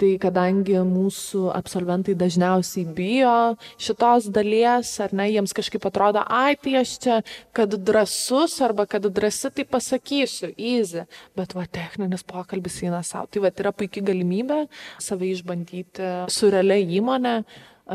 Tai 0.00 0.10
kadangi 0.22 0.78
mūsų 0.90 1.50
absolventai 1.54 2.16
dažniausiai 2.18 2.88
bijo 2.96 3.36
šitos 3.78 4.30
dalies, 4.32 4.94
ar 5.04 5.14
ne, 5.14 5.19
jiems 5.28 5.54
kažkaip 5.56 5.86
atrodo, 5.90 6.22
ai, 6.26 6.56
tai 6.60 6.78
aš 6.80 6.96
čia, 7.04 7.18
kad 7.56 7.74
drasus 7.74 8.56
arba 8.64 8.86
kad 8.90 9.06
drasi, 9.06 9.52
tai 9.54 9.66
pasakysiu, 9.68 10.52
easy, 10.56 11.06
bet 11.38 11.54
va, 11.58 11.66
techninis 11.66 12.24
pokalbis 12.26 12.80
eina 12.84 13.02
savo. 13.06 13.28
Tai 13.30 13.44
va, 13.46 13.54
yra 13.64 13.74
puikia 13.76 14.04
galimybė 14.10 14.64
save 15.02 15.30
išbandyti 15.34 16.10
su 16.32 16.50
realia 16.52 16.80
įmonė, 17.00 17.40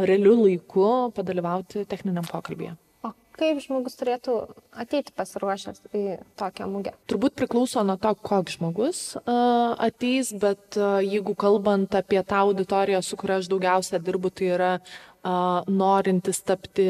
realiu 0.05 0.39
laiku 0.43 0.89
padalyvauti 1.15 1.87
techniniam 1.89 2.27
pokalbėje 2.27 2.75
kaip 3.35 3.59
žmogus 3.63 3.97
turėtų 3.99 4.35
ateiti 4.75 5.13
pasiruošęs 5.15 5.81
į 5.95 6.03
tokią 6.39 6.67
mugę? 6.71 6.93
Turbūt 7.09 7.35
priklauso 7.39 7.83
nuo 7.87 7.97
to, 8.01 8.13
koks 8.15 8.57
žmogus 8.57 9.01
uh, 9.19 9.75
ateis, 9.81 10.31
bet 10.39 10.79
uh, 10.79 10.99
jeigu 11.03 11.35
kalbant 11.39 11.95
apie 11.99 12.21
tą 12.23 12.45
auditoriją, 12.47 13.01
su 13.03 13.19
kuria 13.19 13.39
aš 13.41 13.51
daugiausia 13.51 13.99
dirbu, 14.03 14.31
tai 14.35 14.51
yra 14.55 14.71
norintis 15.25 16.41
tapti 16.45 16.85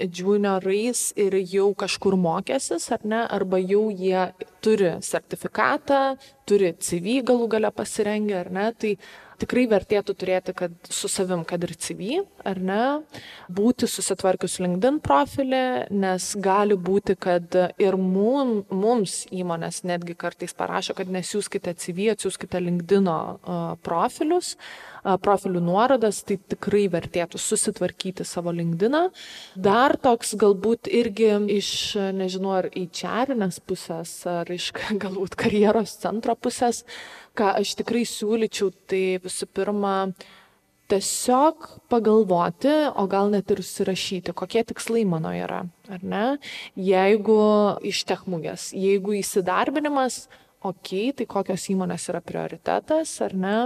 juniorais 0.00 1.02
ir 1.20 1.36
jau 1.46 1.70
kažkur 1.78 2.16
mokėsis, 2.18 2.88
ar 2.96 3.04
ne, 3.04 3.20
arba 3.30 3.60
jau 3.62 3.86
jie 3.94 4.26
turi 4.64 4.96
sertifikatą, 5.06 6.16
turi 6.50 6.74
CV 6.82 7.20
galų 7.26 7.46
gale 7.54 7.70
pasirengę, 7.74 8.40
ar 8.40 8.50
ne, 8.50 8.66
tai 8.74 8.96
tikrai 9.40 9.66
vertėtų 9.70 10.14
turėti 10.18 10.54
kad 10.56 10.74
su 10.92 11.08
savim, 11.10 11.42
kad 11.48 11.62
ir 11.64 11.72
CV, 11.80 12.20
ar 12.46 12.60
ne, 12.60 12.82
būti 13.52 13.88
susitvarkius 13.90 14.58
LinkedIn 14.62 15.00
profilį, 15.04 15.62
nes 15.90 16.30
gali 16.42 16.76
būti, 16.76 17.16
kad 17.20 17.56
ir 17.80 17.96
mum, 18.00 18.60
mums 18.70 19.24
įmonės 19.32 19.82
netgi 19.88 20.16
kartais 20.18 20.54
parašo, 20.56 20.96
kad 20.98 21.10
nesiūskite 21.12 21.74
CV, 21.80 22.10
atsiųskite 22.14 22.60
LinkedIn 22.62 23.08
profilius, 23.86 24.54
profilių 25.24 25.62
nuorodas, 25.64 26.20
tai 26.28 26.36
tikrai 26.52 26.84
vertėtų 26.92 27.40
susitvarkyti 27.40 28.26
savo 28.28 28.52
LinkedIn. 28.54 28.98
Dar 29.56 29.96
toks 30.00 30.34
galbūt 30.40 30.90
irgi 30.92 31.32
iš, 31.56 31.70
nežinau, 32.16 32.56
ar 32.60 32.70
į 32.76 32.86
čerinės 33.00 33.60
pusės, 33.64 34.12
ar 34.28 34.50
iš 34.52 34.70
galbūt 35.04 35.38
karjeros 35.40 35.96
centro 36.02 36.36
pusės, 36.36 36.84
ką 37.40 37.54
aš 37.62 37.74
tikrai 37.80 38.04
siūlyčiau, 38.08 38.70
tai 38.90 39.04
visų 39.24 39.48
pirma, 39.56 39.94
tiesiog 40.90 41.68
pagalvoti, 41.92 42.72
o 42.98 43.06
gal 43.10 43.30
net 43.32 43.52
ir 43.52 43.62
užsirašyti, 43.62 44.34
kokie 44.36 44.64
tikslai 44.66 45.06
mano 45.08 45.32
yra, 45.34 45.62
ar 45.88 46.04
ne? 46.04 46.24
Jeigu 46.76 47.40
iš 47.86 48.02
techmugės, 48.10 48.70
jeigu 48.76 49.14
įsidarbinimas, 49.20 50.24
okei, 50.60 51.08
okay, 51.10 51.16
tai 51.20 51.28
kokios 51.30 51.68
įmonės 51.72 52.10
yra 52.12 52.20
prioritetas, 52.24 53.14
ar 53.24 53.36
ne? 53.38 53.56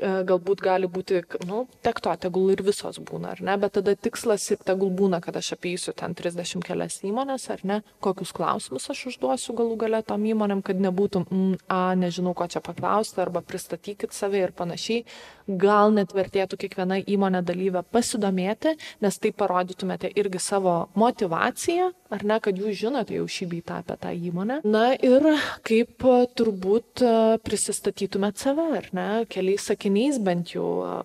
E, 0.00 0.10
galbūt 0.24 0.62
gali 0.64 0.88
būti, 0.88 1.20
nu, 1.48 1.66
tek 1.84 2.00
to, 2.00 2.12
tegul 2.24 2.48
ir 2.54 2.62
visos 2.64 2.96
būna, 3.04 3.34
ar 3.34 3.42
ne, 3.44 3.56
bet 3.60 3.74
tada 3.76 3.92
tikslas 3.92 4.46
ir 4.54 4.60
tegul 4.64 4.90
būna, 4.96 5.20
kad 5.22 5.36
aš 5.36 5.52
apeisiu 5.58 5.92
ten 5.96 6.16
30 6.16 6.64
kelias 6.64 6.98
įmonės, 7.04 7.44
ar 7.52 7.60
ne, 7.68 7.78
kokius 8.02 8.32
klausimus 8.34 8.88
aš 8.92 9.04
užduosiu 9.12 9.54
galų 9.58 9.76
galę 9.84 10.00
tom 10.06 10.24
įmonėm, 10.24 10.62
kad 10.64 10.80
nebūtų, 10.80 11.26
mm, 11.28 11.60
a, 11.68 11.80
nežinau, 11.98 12.32
ko 12.34 12.48
čia 12.48 12.62
paklausti, 12.64 13.20
arba 13.20 13.44
pristatykit 13.44 14.16
save 14.16 14.40
ir 14.40 14.56
panašiai. 14.56 15.04
Gal 15.46 15.92
net 15.92 16.14
vertėtų 16.14 16.56
kiekviena 16.64 17.00
įmonė 17.02 17.42
dalyvę 17.44 17.82
pasidomėti, 17.92 18.76
nes 19.02 19.18
tai 19.18 19.32
parodytumėte 19.34 20.08
irgi 20.16 20.40
savo 20.40 20.76
motivaciją, 20.96 21.90
ar 22.14 22.24
ne, 22.28 22.38
kad 22.40 22.56
jūs 22.56 22.78
žinote 22.78 23.16
jau 23.18 23.26
šį 23.26 23.48
beitą 23.50 23.80
apie 23.82 23.98
tą 24.00 24.12
įmonę. 24.14 24.60
Na 24.64 24.92
ir 24.94 25.26
kaip 25.66 26.06
turbūt 26.38 27.02
prisistatytumėt 27.42 28.38
save, 28.40 28.68
ar 28.78 28.88
ne, 28.94 29.08
keliais 29.26 29.66
sakiniais 29.66 29.91
sakiniais 29.92 30.18
bent 30.18 30.52
jau 30.54 31.04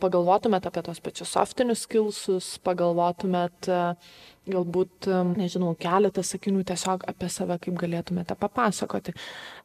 pagalvotumėt 0.00 0.66
apie 0.66 0.82
tos 0.82 1.00
pačius 1.00 1.30
softinius 1.30 1.84
skilsus, 1.86 2.58
pagalvotumėt 2.64 3.68
galbūt, 4.50 5.06
nežinau, 5.36 5.76
keletą 5.78 6.22
sakinių 6.22 6.64
tiesiog 6.64 7.04
apie 7.06 7.28
save, 7.28 7.58
kaip 7.60 7.76
galėtumėte 7.78 8.34
papasakoti. 8.34 9.14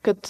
Kad 0.03 0.29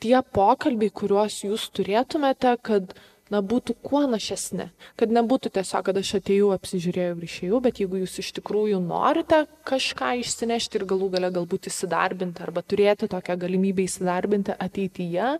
tie 0.00 0.20
pokalbiai, 0.32 0.90
kuriuos 0.92 1.44
jūs 1.44 1.70
turėtumėte, 1.72 2.56
kad 2.62 2.92
na, 3.32 3.40
būtų 3.42 3.76
kuo 3.84 4.02
našesni. 4.10 4.68
Kad 4.98 5.12
nebūtų 5.14 5.50
tiesiog, 5.56 5.86
kad 5.88 5.98
aš 6.00 6.12
atėjau, 6.20 6.52
apsižiūrėjau 6.56 7.16
ir 7.16 7.24
išėjau, 7.26 7.60
bet 7.64 7.80
jeigu 7.82 8.00
jūs 8.02 8.18
iš 8.22 8.30
tikrųjų 8.38 8.80
norite 8.84 9.42
kažką 9.68 10.12
išsinešti 10.22 10.80
ir 10.80 10.86
galų 10.92 11.10
gale 11.16 11.32
galbūt 11.34 11.70
įsidarbinti 11.70 12.44
arba 12.46 12.62
turėti 12.62 13.10
tokią 13.10 13.38
galimybę 13.42 13.86
įsidarbinti 13.86 14.54
ateityje, 14.54 15.32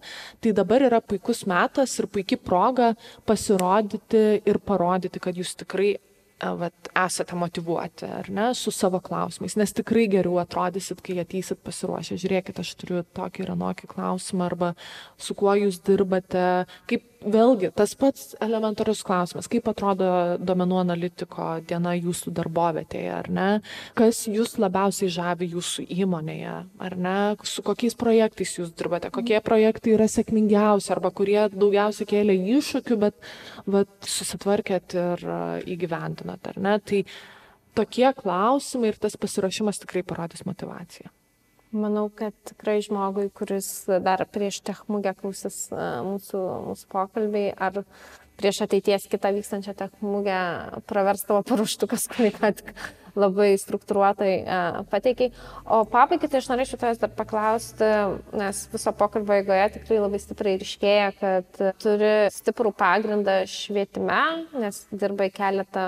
tai 0.42 0.56
dabar 0.56 0.88
yra 0.88 1.02
puikus 1.04 1.44
metas 1.46 1.94
ir 2.00 2.10
puikia 2.10 2.40
proga 2.42 2.92
pasirodyti 3.28 4.26
ir 4.42 4.60
parodyti, 4.62 5.22
kad 5.22 5.38
jūs 5.38 5.54
tikrai 5.62 5.94
vat, 6.40 6.90
esate 6.92 7.36
motivuoti, 7.38 8.04
ar 8.20 8.28
ne, 8.32 8.50
su 8.54 8.72
savo 8.74 9.00
klausimais, 9.00 9.56
nes 9.56 9.72
tikrai 9.76 10.06
geriau 10.12 10.36
atrodysit, 10.42 11.00
kai 11.04 11.18
atysit 11.22 11.62
pasiruošę. 11.64 12.18
Žiūrėkit, 12.20 12.60
aš 12.60 12.74
turiu 12.80 13.02
tokį 13.16 13.46
ir 13.46 13.52
anokį 13.56 13.90
klausimą, 13.94 14.50
arba 14.50 14.72
su 15.16 15.36
kuo 15.38 15.54
jūs 15.56 15.80
dirbate, 15.86 16.66
kaip 16.90 17.06
vėlgi 17.26 17.70
tas 17.76 17.94
pats 17.98 18.34
elementarus 18.42 19.02
klausimas, 19.06 19.48
kaip 19.50 19.66
atrodo 19.70 20.08
domenų 20.38 20.80
analitiko 20.82 21.48
diena 21.66 21.94
jūsų 21.96 22.32
darbovietėje, 22.36 23.12
ar 23.16 23.30
ne, 23.32 23.48
kas 23.98 24.24
jūs 24.30 24.56
labiausiai 24.62 25.10
žavi 25.12 25.48
jūsų 25.54 25.86
įmonėje, 26.04 26.56
ar 26.86 26.96
ne, 27.00 27.16
su 27.48 27.64
kokiais 27.66 27.96
projektais 27.98 28.56
jūs 28.58 28.74
dirbate, 28.76 29.10
kokie 29.14 29.40
projektai 29.44 29.96
yra 29.96 30.08
sėkmingiausi, 30.10 30.92
arba 30.94 31.10
kurie 31.14 31.46
daugiausiai 31.52 32.08
kėlė 32.12 32.36
iššūkių, 32.58 33.00
bet 33.06 33.18
vat, 33.66 33.90
susitvarkėt 34.06 34.96
ir 35.00 35.26
įgyvendinat, 35.66 36.25
ar 36.34 36.58
ne. 36.62 36.74
Tai 36.80 37.02
tokie 37.76 38.08
klausimai 38.16 38.92
ir 38.92 38.98
tas 39.00 39.18
pasiruošimas 39.20 39.82
tikrai 39.84 40.02
parodys 40.06 40.44
motivaciją. 40.48 41.12
Manau, 41.76 42.06
kad 42.14 42.32
tikrai 42.46 42.78
žmogui, 42.84 43.26
kuris 43.36 43.68
dar 44.04 44.22
prieš 44.32 44.62
techmugę 44.64 45.12
klausys 45.18 45.66
e, 45.74 45.88
mūsų, 46.06 46.42
mūsų 46.70 46.86
pokalbiai, 46.92 47.50
ar 47.52 47.82
prieš 48.38 48.62
ateities 48.64 49.08
kitą 49.10 49.32
vykstančią 49.36 49.74
techmugę 49.76 50.38
pravers 50.88 51.26
tavo 51.26 51.42
paruštukas, 51.46 52.06
kurį 52.12 52.32
ką 52.36 52.52
tik 52.60 52.72
labai 53.16 53.54
struktūruotai 53.56 54.32
uh, 54.44 54.80
pateikiai. 54.92 55.30
O 55.72 55.80
pabaigai 55.88 56.28
tai 56.28 56.42
aš 56.42 56.50
norėčiau 56.50 56.80
tavęs 56.82 57.00
dar 57.00 57.12
paklausti, 57.16 57.88
nes 58.36 58.60
viso 58.72 58.92
pokalbio 58.96 59.38
eigoje 59.38 59.70
tikrai 59.78 60.02
labai 60.02 60.20
stipriai 60.20 60.60
ryškėja, 60.60 61.06
kad 61.20 61.62
turi 61.80 62.12
stiprų 62.34 62.74
pagrindą 62.76 63.38
švietime, 63.48 64.20
nes 64.60 64.84
dirbai 64.92 65.30
keletą 65.32 65.86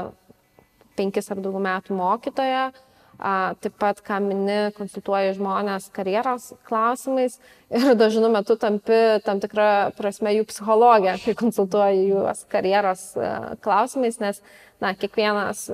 penkis 0.99 1.31
ar 1.33 1.41
daugiau 1.41 1.63
metų 1.65 1.97
mokytoje. 1.99 2.69
Uh, 2.69 2.85
taip 3.19 3.75
pat, 3.79 3.99
ką 4.07 4.21
mini, 4.23 4.71
konsultuoji 4.77 5.35
žmonės 5.35 5.89
karjeros 5.95 6.53
klausimais 6.69 7.39
ir 7.71 7.95
dažnu 8.03 8.31
metu 8.31 8.55
tampi 8.57 9.19
tam 9.25 9.41
tikrą 9.43 9.91
prasme 9.99 10.37
jų 10.37 10.47
psichologija, 10.47 11.17
kai 11.25 11.35
konsultuoji 11.39 12.09
juos 12.13 12.45
karjeros 12.53 13.17
klausimais, 13.65 14.21
nes, 14.23 14.41
na, 14.81 14.95
kiekvienas 14.95 15.67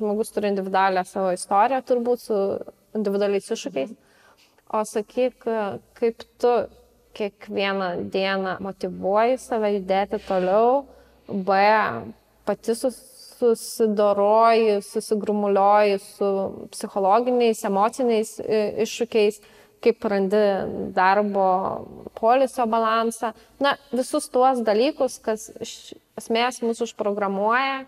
žmogus 0.00 0.32
turi 0.32 0.48
individualią 0.54 1.04
savo 1.04 1.34
istoriją 1.36 1.82
turbūt 1.84 2.24
su 2.24 2.40
individualiais 2.96 3.52
iššūkiais. 3.52 3.92
O 4.72 4.84
sakyk, 4.84 5.44
kaip 5.96 6.24
tu 6.40 6.54
kiekvieną 7.16 8.08
dieną 8.12 8.58
motivuoji 8.64 9.36
save 9.40 9.74
judėti 9.76 10.20
toliau, 10.24 10.86
B, 11.28 11.56
pati 12.48 12.72
sus 12.76 12.96
susidoroji, 13.38 14.80
susigrumulioji 14.82 15.98
su 16.02 16.32
psichologiniais, 16.72 17.62
emociniais 17.68 18.34
e, 18.42 18.60
iššūkiais, 18.84 19.40
kaip 19.84 20.04
randi 20.10 20.42
darbo 20.94 21.46
polisio 22.18 22.66
balansą. 22.70 23.32
Na, 23.62 23.76
visus 23.94 24.26
tuos 24.32 24.62
dalykus, 24.66 25.20
kas 25.22 25.48
iš 25.62 25.74
esmės 26.18 26.62
mūsų 26.64 26.88
užprogramuoja, 26.88 27.84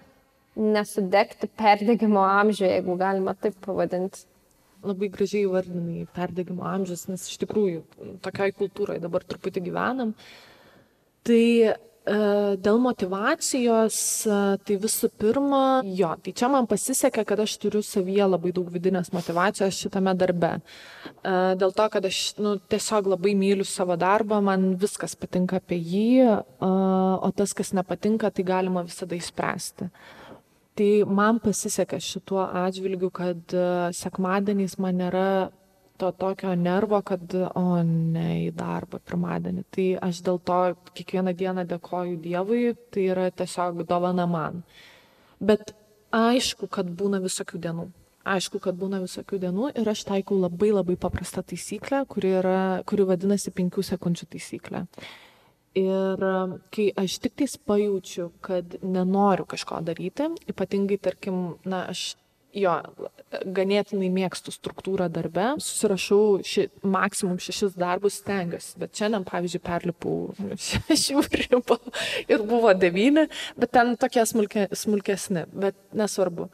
nesudegti 0.60 1.48
perdėgymo 1.58 2.22
amžiuje, 2.26 2.70
jeigu 2.76 2.96
galima 3.00 3.34
taip 3.38 3.58
pavadinti. 3.64 4.26
Labai 4.86 5.10
gražiai 5.12 5.44
vardinai 5.50 6.06
perdėgymo 6.16 6.64
amžius, 6.64 7.04
nes 7.10 7.26
iš 7.28 7.36
tikrųjų 7.42 7.82
tokiai 8.24 8.54
kultūrai 8.56 8.96
dabar 9.02 9.26
truputį 9.28 9.66
gyvenam. 9.66 10.14
Tai 11.26 11.42
dėl 12.11 12.79
motivacijos, 12.83 13.96
e, 14.27 14.38
tai 14.66 14.77
visų 14.83 15.11
pirma, 15.20 15.83
jo, 15.85 16.11
tai 16.25 16.33
čia 16.35 16.49
man 16.51 16.66
pasisekė, 16.70 17.25
kad 17.29 17.42
aš 17.44 17.57
turiu 17.62 17.83
savyje 17.87 18.27
labai 18.27 18.51
daug 18.57 18.70
vidinės 18.73 19.12
motivacijos 19.14 19.79
šitame 19.79 20.14
darbe. 20.18 20.57
E, 20.59 21.35
dėl 21.61 21.75
to, 21.77 21.87
kad 21.92 22.09
aš 22.09 22.23
nu, 22.42 22.57
tiesiog 22.73 23.12
labai 23.14 23.37
myliu 23.38 23.66
savo 23.68 23.99
darbą, 24.01 24.40
man 24.42 24.73
viskas 24.81 25.14
patinka 25.14 25.61
apie 25.61 25.79
jį, 25.79 26.09
o 26.61 27.31
tas, 27.37 27.55
kas 27.55 27.75
nepatinka, 27.77 28.31
tai 28.35 28.46
galima 28.49 28.83
visada 28.87 29.14
įspręsti. 29.14 29.90
Tai 30.79 30.90
man 31.07 31.40
pasisekė 31.42 31.99
šituo 32.01 32.42
atžvilgiu, 32.64 33.11
kad 33.12 33.57
sekmadieniais 33.96 34.79
man 34.81 34.99
nėra 35.03 35.31
to 36.00 36.10
tokio 36.16 36.54
nervo, 36.58 37.00
kad, 37.06 37.34
o 37.54 37.82
ne, 37.86 38.26
į 38.46 38.50
darbą 38.56 39.00
pirmadienį. 39.04 39.64
Tai 39.74 39.86
aš 40.08 40.22
dėl 40.26 40.40
to 40.50 40.60
kiekvieną 40.96 41.34
dieną 41.36 41.66
dėkoju 41.70 42.18
Dievui, 42.24 42.74
tai 42.92 43.06
yra 43.12 43.28
tiesiog 43.30 43.84
dovana 43.88 44.26
man. 44.30 44.62
Bet 45.40 45.74
aišku, 46.14 46.68
kad 46.72 46.90
būna 46.90 47.22
visokių 47.22 47.62
dienų. 47.66 47.88
Aišku, 48.30 48.60
kad 48.60 48.76
būna 48.76 49.00
visokių 49.00 49.38
dienų 49.40 49.70
ir 49.80 49.88
aš 49.88 50.04
taikau 50.10 50.36
labai 50.36 50.74
labai 50.74 50.96
paprastą 51.00 51.40
taisyklę, 51.40 52.02
kuri, 52.08 52.34
yra, 52.42 52.60
kuri 52.84 53.06
vadinasi 53.08 53.52
5 53.56 53.80
sekundžių 53.94 54.28
taisyklė. 54.34 54.84
Ir 55.80 56.24
kai 56.74 56.88
aš 56.98 57.16
tik 57.24 57.36
tais 57.40 57.54
pajaučiu, 57.56 58.32
kad 58.42 58.76
nenoriu 58.82 59.46
kažko 59.48 59.78
daryti, 59.86 60.26
ypatingai, 60.50 60.98
tarkim, 60.98 61.38
na, 61.64 61.84
aš 61.94 62.18
jo, 62.56 62.74
ganėtinai 63.56 64.10
mėgstu 64.12 64.52
struktūrą 64.54 65.08
darbe, 65.12 65.46
susirašau 65.62 66.40
ši, 66.46 66.66
maksimum 66.82 67.38
šešis 67.42 67.76
darbus 67.78 68.18
stengiuosi, 68.20 68.76
bet 68.80 68.94
šiandien, 68.98 69.26
pavyzdžiui, 69.28 69.62
perlipau 69.66 70.16
šešių 70.68 71.24
ribą 71.44 71.78
ir 72.26 72.44
buvo 72.46 72.74
devyni, 72.76 73.28
bet 73.60 73.74
ten 73.76 73.94
tokie 74.00 74.26
smulke, 74.28 74.68
smulkesni, 74.76 75.46
bet 75.52 75.78
nesvarbu. 75.96 76.50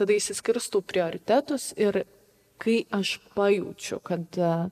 Tada 0.00 0.16
įsiskirstau 0.16 0.82
prioritetus 0.84 1.70
ir 1.80 2.02
kai 2.60 2.82
aš 2.92 3.16
pajaučiu, 3.36 4.00
kad 4.04 4.36
uh, 4.40 4.66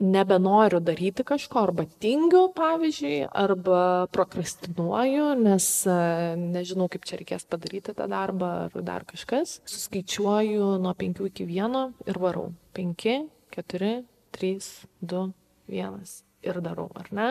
nebenoriu 0.00 0.80
daryti 0.80 1.24
kažko, 1.26 1.64
arba 1.68 1.84
tingiu, 2.02 2.46
pavyzdžiui, 2.56 3.28
arba 3.28 3.82
prokrastinuoju, 4.14 5.26
nes 5.44 5.66
e, 5.86 5.98
nežinau, 6.40 6.88
kaip 6.92 7.04
čia 7.08 7.20
reikės 7.20 7.44
padaryti 7.50 7.94
tą 7.96 8.08
darbą, 8.10 8.50
ar 8.68 8.86
dar 8.86 9.04
kažkas. 9.08 9.58
Suskaičiuoju 9.68 10.72
nuo 10.82 10.94
5 10.96 11.28
iki 11.28 11.46
1 11.60 12.08
ir 12.08 12.22
varau. 12.22 12.48
5, 12.76 13.20
4, 13.56 13.92
3, 14.40 14.72
2, 15.04 15.22
1 15.68 16.18
ir 16.48 16.60
darau, 16.64 16.88
ar 16.96 17.08
ne? 17.12 17.28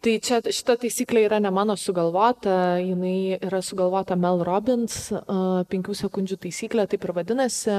Tai 0.00 0.14
čia 0.24 0.38
šita 0.40 0.78
taisyklė 0.80 1.26
yra 1.26 1.36
ne 1.44 1.50
mano 1.52 1.74
sugalvota, 1.76 2.78
jinai 2.80 3.36
yra 3.36 3.58
sugalvota 3.60 4.16
Mel 4.16 4.40
Robbins, 4.48 4.94
5 5.12 5.90
sekundžių 5.98 6.38
taisyklė, 6.40 6.86
taip 6.88 7.02
ir 7.04 7.12
vadinasi, 7.18 7.74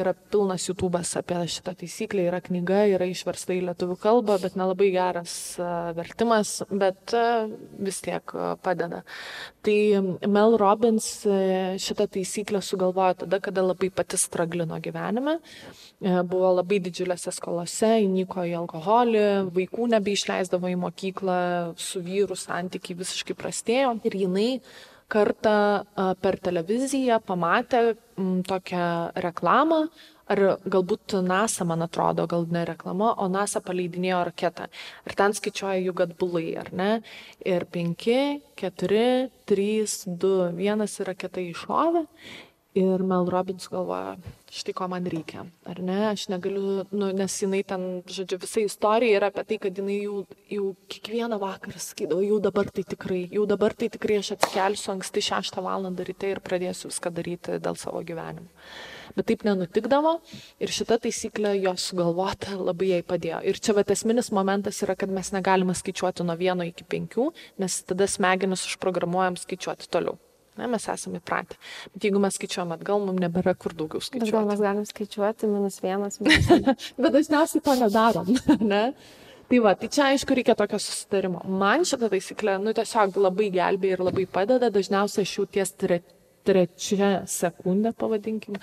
yra 0.00 0.14
pilnas 0.32 0.64
YouTube'as 0.70 1.10
apie 1.20 1.42
šitą 1.52 1.74
taisyklę, 1.82 2.24
yra 2.30 2.40
knyga, 2.40 2.86
yra 2.94 3.04
išversta 3.10 3.52
į 3.52 3.66
lietuvių 3.66 3.96
kalbą, 4.00 4.38
bet 4.40 4.56
nelabai 4.56 4.88
geras 4.94 5.34
vertimas, 5.98 6.54
bet 6.72 7.12
vis 7.84 8.00
tiek 8.00 8.32
padeda. 8.64 9.02
Tai 9.60 9.76
Mel 10.32 10.56
Robbins 10.56 11.10
šitą 11.84 12.08
taisyklę 12.16 12.64
sugalvojo 12.64 13.26
tada, 13.26 13.42
kada 13.44 13.66
labai 13.66 13.92
pati 13.92 14.16
straglino 14.16 14.80
gyvenime, 14.80 15.36
buvo 16.00 16.56
labai 16.62 16.80
didžiulėse 16.88 17.36
skolose, 17.36 17.92
įnyko 18.08 18.48
į 18.48 18.56
alkoholį, 18.64 19.28
vaikų 19.52 19.92
nebeišleisdavo 19.98 20.72
į 20.72 20.80
mokyklą, 20.88 21.41
su 21.76 22.02
vyru 22.04 22.36
santykiai 22.38 22.98
visiškai 23.02 23.36
prastėjo 23.38 23.96
ir 24.06 24.16
jinai 24.24 24.48
kartą 25.12 25.84
per 26.22 26.38
televiziją 26.40 27.18
pamatė 27.26 27.92
tokią 28.48 28.86
reklamą, 29.24 29.82
ar 30.32 30.40
galbūt 30.64 31.18
NASA, 31.26 31.66
man 31.68 31.84
atrodo, 31.84 32.24
gal 32.30 32.46
ne 32.52 32.62
reklama, 32.68 33.10
o 33.20 33.26
NASA 33.28 33.60
paleidinėjo 33.64 34.22
raketą. 34.30 34.68
Ir 35.04 35.16
ten 35.18 35.34
skaičiuoja 35.36 35.82
jų 35.82 35.94
atbulai, 36.06 36.46
ar 36.62 36.70
ne? 36.72 36.92
Ir 37.44 37.66
5, 37.74 38.08
4, 38.62 39.04
3, 39.52 39.68
2, 40.24 40.48
1 40.56 40.86
ir 40.88 41.10
raketa 41.12 41.44
iššovė. 41.44 42.06
Ir 42.72 43.02
Mel 43.04 43.26
Robbins 43.28 43.66
galvoja, 43.68 44.14
štai 44.48 44.72
ko 44.72 44.86
man 44.88 45.04
reikia, 45.04 45.42
ar 45.68 45.80
ne, 45.84 45.96
aš 46.08 46.22
negaliu, 46.32 46.86
nu, 46.88 47.10
nes 47.12 47.34
jinai 47.42 47.60
ten, 47.68 47.82
žodžiu, 48.08 48.38
visa 48.40 48.62
istorija 48.64 49.18
yra 49.18 49.28
apie 49.28 49.44
tai, 49.50 49.58
kad 49.60 49.76
jinai 49.76 49.98
jau, 49.98 50.22
jau 50.48 50.70
kiekvieną 50.94 51.36
vakarą 51.42 51.82
sakydavo, 51.84 52.24
jau 52.24 52.38
dabar 52.40 52.70
tai 52.72 52.86
tikrai, 52.88 53.26
jau 53.36 53.44
dabar 53.50 53.76
tai 53.76 53.90
tikrai 53.92 54.22
aš 54.22 54.32
atsikelsiu 54.38 54.94
anksti 54.94 55.24
6 55.28 55.60
val. 55.68 55.90
ryte 56.00 56.32
ir 56.32 56.40
pradėsiu 56.40 56.88
viską 56.88 57.12
daryti 57.12 57.60
dėl 57.60 57.76
savo 57.76 58.00
gyvenimo. 58.00 58.48
Bet 59.12 59.28
taip 59.28 59.44
nenutikdavo 59.44 60.16
ir 60.56 60.72
šita 60.72 60.96
taisyklė 61.04 61.58
jos 61.60 61.92
sugalvota 61.92 62.56
labai 62.56 62.94
jai 62.94 63.04
padėjo. 63.04 63.44
Ir 63.44 63.60
čia 63.60 63.76
va 63.76 63.84
esminis 63.84 64.32
momentas 64.32 64.80
yra, 64.80 64.96
kad 64.96 65.12
mes 65.12 65.34
negalime 65.36 65.76
skaičiuoti 65.76 66.24
nuo 66.24 66.40
1 66.40 66.72
iki 66.72 66.88
5, 66.88 67.32
nes 67.60 67.82
tada 67.84 68.08
smegenis 68.08 68.64
užprogramuojam 68.64 69.36
skaičiuoti 69.36 69.92
toliau. 69.92 70.16
Ne, 70.60 70.68
mes 70.68 70.84
esame 70.92 71.16
įpratę. 71.22 71.56
Bet 71.94 72.04
jeigu 72.06 72.20
mes 72.20 72.36
skaičiuojam 72.36 72.74
atgal, 72.76 73.00
mums 73.06 73.22
nebėra 73.22 73.54
kur 73.56 73.72
daugiau 73.76 74.02
skaičiuoti. 74.04 74.28
Bet 74.28 74.36
gal 74.36 74.48
mes 74.50 74.60
galim 74.60 74.86
skaičiuoti 74.88 75.48
minus 75.48 75.78
vienas, 75.80 76.18
minus 76.20 76.50
Bet 77.02 77.14
dažniausiai 77.16 77.64
to 77.64 77.76
nedarom. 77.80 78.32
Ne? 78.72 78.82
Tai 79.48 79.58
va, 79.64 79.72
tai 79.76 79.88
čia 79.92 80.10
aišku 80.12 80.36
reikia 80.36 80.54
tokio 80.56 80.78
susitarimo. 80.80 81.42
Man 81.60 81.86
šitą 81.88 82.08
taisyklę, 82.12 82.58
nu 82.62 82.72
tiesiog 82.76 83.18
labai 83.20 83.50
gelbė 83.52 83.94
ir 83.96 84.04
labai 84.04 84.24
padeda. 84.36 84.70
Dažniausiai 84.72 85.26
aš 85.26 85.34
jau 85.38 85.44
ties 85.56 85.74
trečia 86.46 87.10
sekundė, 87.28 87.92
pavadinkim, 87.96 88.56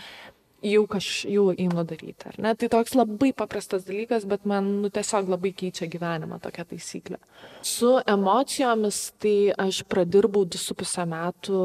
jau 0.65 0.83
kaž 0.91 1.07
jau 1.29 1.49
einu 1.53 1.83
daryti, 1.87 2.27
ar 2.29 2.35
ne? 2.43 2.53
Tai 2.59 2.69
toks 2.73 2.95
labai 2.97 3.31
paprastas 3.37 3.85
dalykas, 3.87 4.25
bet 4.29 4.45
man 4.49 4.67
nu, 4.83 4.89
tiesiog 4.93 5.29
labai 5.31 5.51
keičia 5.55 5.87
gyvenimą 5.91 6.39
tokia 6.43 6.65
taisyklė. 6.69 7.19
Su 7.65 7.95
emocijomis 8.03 9.01
tai 9.23 9.51
aš 9.55 9.83
pradirbau 9.91 10.43
2,5 10.45 11.05
metų 11.13 11.61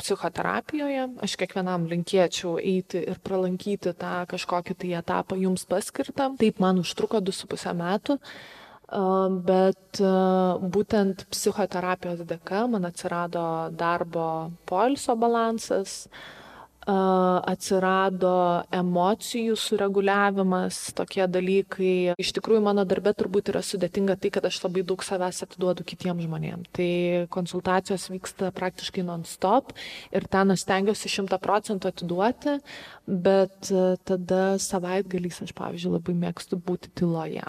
psichoterapijoje, 0.00 1.08
aš 1.26 1.38
kiekvienam 1.40 1.88
linkėčiau 1.90 2.56
eiti 2.62 3.02
ir 3.06 3.18
pralankyti 3.24 3.94
tą 3.98 4.18
kažkokį 4.30 4.78
tai 4.82 4.92
etapą 5.00 5.40
jums 5.40 5.66
paskirtą. 5.66 6.32
Taip 6.38 6.62
man 6.62 6.84
užtruko 6.84 7.22
2,5 7.24 7.74
metų. 7.82 8.20
Bet 8.86 9.98
būtent 9.98 11.24
psichoterapijos 11.34 12.20
dėka 12.22 12.60
man 12.70 12.86
atsirado 12.86 13.42
darbo 13.74 14.52
poilsio 14.70 15.16
balansas, 15.18 16.06
atsirado 16.86 18.32
emocijų 18.74 19.56
sureguliavimas, 19.58 20.78
tokie 20.96 21.24
dalykai. 21.26 22.14
Iš 22.22 22.32
tikrųjų, 22.38 22.62
mano 22.62 22.84
darbė 22.86 23.14
turbūt 23.18 23.50
yra 23.52 23.62
sudėtinga 23.66 24.18
tai, 24.20 24.30
kad 24.34 24.46
aš 24.46 24.60
labai 24.64 24.84
daug 24.86 25.02
savęs 25.02 25.42
atiduodu 25.46 25.86
kitiems 25.86 26.26
žmonėms. 26.26 26.70
Tai 26.76 26.90
konsultacijos 27.34 28.06
vyksta 28.12 28.52
praktiškai 28.56 29.06
non-stop 29.06 29.74
ir 30.14 30.28
ten 30.30 30.54
aš 30.54 30.66
stengiuosi 30.66 31.10
šimta 31.10 31.40
procentų 31.42 31.90
atiduoti, 31.90 32.58
bet 33.06 33.72
tada 34.06 34.44
savaitgaliais 34.62 35.42
aš, 35.42 35.56
pavyzdžiui, 35.58 35.96
labai 35.98 36.16
mėgstu 36.26 36.60
būti 36.62 36.94
tyloje 36.94 37.44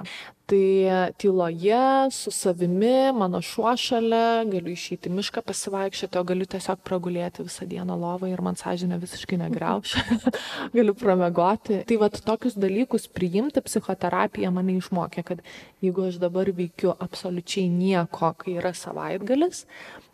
tai 0.47 1.11
tyloje 1.17 2.11
su 2.11 2.31
savimi 2.31 3.11
mano 3.13 3.41
šuo 3.41 3.73
šalia 3.77 4.45
galiu 4.47 4.71
išeiti 4.71 5.09
į 5.11 5.17
mišką 5.17 5.43
pasivaikščioti 5.43 6.19
o 6.19 6.23
galiu 6.23 6.47
tiesiog 6.47 6.79
pragulėti 6.87 7.43
visą 7.43 7.67
dieną 7.67 7.97
lovoj 7.99 8.31
ir 8.31 8.43
man 8.45 8.55
sąžinė 8.55 8.99
visiškai 9.01 9.41
negriauš 9.43 9.97
galiu 10.77 10.95
pramiegoti. 10.95 11.81
Tai 11.89 11.99
vat 12.05 12.21
tokius 12.23 12.55
dalykus 12.55 13.09
priimti 13.11 13.63
psichoterapija 13.65 14.51
mane 14.55 14.77
išmokė 14.79 15.25
kad 15.27 15.43
jeigu 15.83 16.07
aš 16.07 16.21
dabar 16.23 16.47
veikiu 16.55 16.95
absoliučiai 16.95 17.67
nieko 17.67 18.31
kai 18.39 18.55
yra 18.61 18.71
savaitgalis 18.71 19.65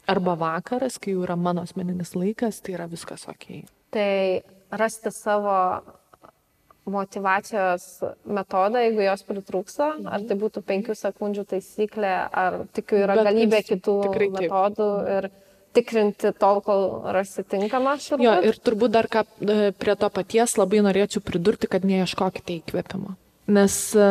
arba 0.10 0.34
vakaras 0.34 0.98
kai 0.98 1.14
jau 1.14 1.28
yra 1.28 1.38
mano 1.38 1.62
asmeninis 1.62 2.18
laikas 2.18 2.64
tai 2.66 2.74
yra 2.80 2.90
viskas 2.90 3.30
okei. 3.30 3.68
Tai 3.94 4.42
rasti 4.74 5.14
savo 5.14 5.60
motivacijos 6.86 7.86
metodą, 8.26 8.82
jeigu 8.84 9.06
jos 9.06 9.24
pritrūksta, 9.28 9.88
mhm. 9.98 10.10
ar 10.12 10.26
tai 10.28 10.38
būtų 10.40 10.64
penkių 10.68 10.98
sekundžių 11.00 11.46
taisyklė, 11.54 12.14
ar 12.30 12.60
tikiu 12.76 13.00
yra 13.06 13.18
Bet 13.20 13.30
galybė 13.30 13.64
kitų 13.70 13.98
metodų 14.36 14.92
ir 15.18 15.30
tikrinti 15.74 16.34
tol, 16.38 16.62
kol 16.62 16.86
rasi 17.16 17.46
tinkamą 17.50 17.96
šurmą. 18.04 18.26
Jo, 18.28 18.36
ir 18.46 18.60
turbūt 18.62 18.94
dar 18.94 19.10
ką 19.10 19.24
e, 19.26 19.72
prie 19.74 19.96
to 19.98 20.10
paties 20.14 20.54
labai 20.60 20.84
norėčiau 20.86 21.24
pridurti, 21.26 21.70
kad 21.72 21.88
neieškokite 21.88 22.60
įkvėpimo. 22.60 23.16
Nes 23.54 23.80
e, 23.98 24.10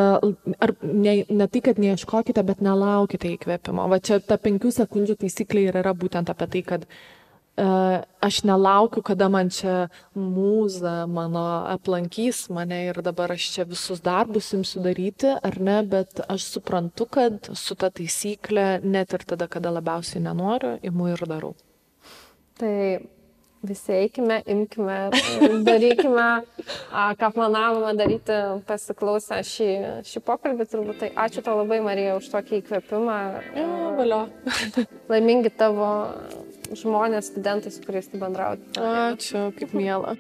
ar 0.67 0.75
ne, 0.83 1.15
ne 1.29 1.47
tai, 1.47 1.63
kad 1.69 1.79
neieškokite, 1.81 2.43
bet 2.49 2.65
nelaukite 2.65 3.31
įkvėpimo. 3.37 3.87
Va 3.93 4.01
čia 4.03 4.19
ta 4.25 4.41
penkių 4.43 4.75
sekundžių 4.75 5.21
taisyklė 5.23 5.69
ir 5.69 5.79
yra 5.85 5.95
būtent 5.95 6.35
apie 6.35 6.51
tai, 6.57 6.65
kad 6.67 6.89
uh, 6.89 7.22
aš 7.57 8.43
nelaukiu, 8.49 9.03
kada 9.05 9.29
man 9.29 9.51
čia 9.53 9.89
mūza 10.17 11.07
mano 11.07 11.45
aplankys 11.69 12.47
mane 12.49 12.79
ir 12.89 13.03
dabar 13.05 13.35
aš 13.35 13.49
čia 13.55 13.67
visus 13.69 14.01
darbus 14.01 14.53
imsiu 14.57 14.81
daryti, 14.83 15.29
ar 15.37 15.59
ne, 15.61 15.83
bet 15.85 16.25
aš 16.29 16.49
suprantu, 16.57 17.07
kad 17.07 17.51
su 17.53 17.77
ta 17.77 17.91
taisyklė 17.93 18.81
net 18.85 19.13
ir 19.13 19.27
tada, 19.29 19.49
kada 19.53 19.71
labiausiai 19.71 20.25
nenoriu, 20.25 20.79
imu 20.83 21.13
ir 21.13 21.27
darau. 21.29 21.53
Tai 22.57 22.73
visi 23.63 23.93
eikime, 23.95 24.41
imkime 24.47 25.11
darykime, 25.69 26.29
ką 27.21 27.31
planavome 27.37 27.93
daryti, 27.99 28.39
pasiklausę 28.67 29.39
šį, 29.47 29.69
šį 30.09 30.23
pokalbį. 30.27 30.67
Turbūt 30.73 30.99
tai 31.05 31.13
ačiū 31.27 31.45
tau 31.45 31.61
labai, 31.61 31.83
Marija, 31.85 32.17
už 32.19 32.33
tokį 32.33 32.63
įkvėpimą. 32.63 33.19
Ja, 33.61 33.69
valio. 34.01 34.23
Laimingi 35.13 35.53
tavo 35.55 35.93
žmonės, 36.79 37.31
studentai, 37.33 37.73
su 37.75 37.83
kuriais 37.85 38.09
tu 38.11 38.21
bendrauji. 38.23 38.65
Ačiū, 38.81 39.49
kaip 39.59 39.75
miela. 39.77 40.17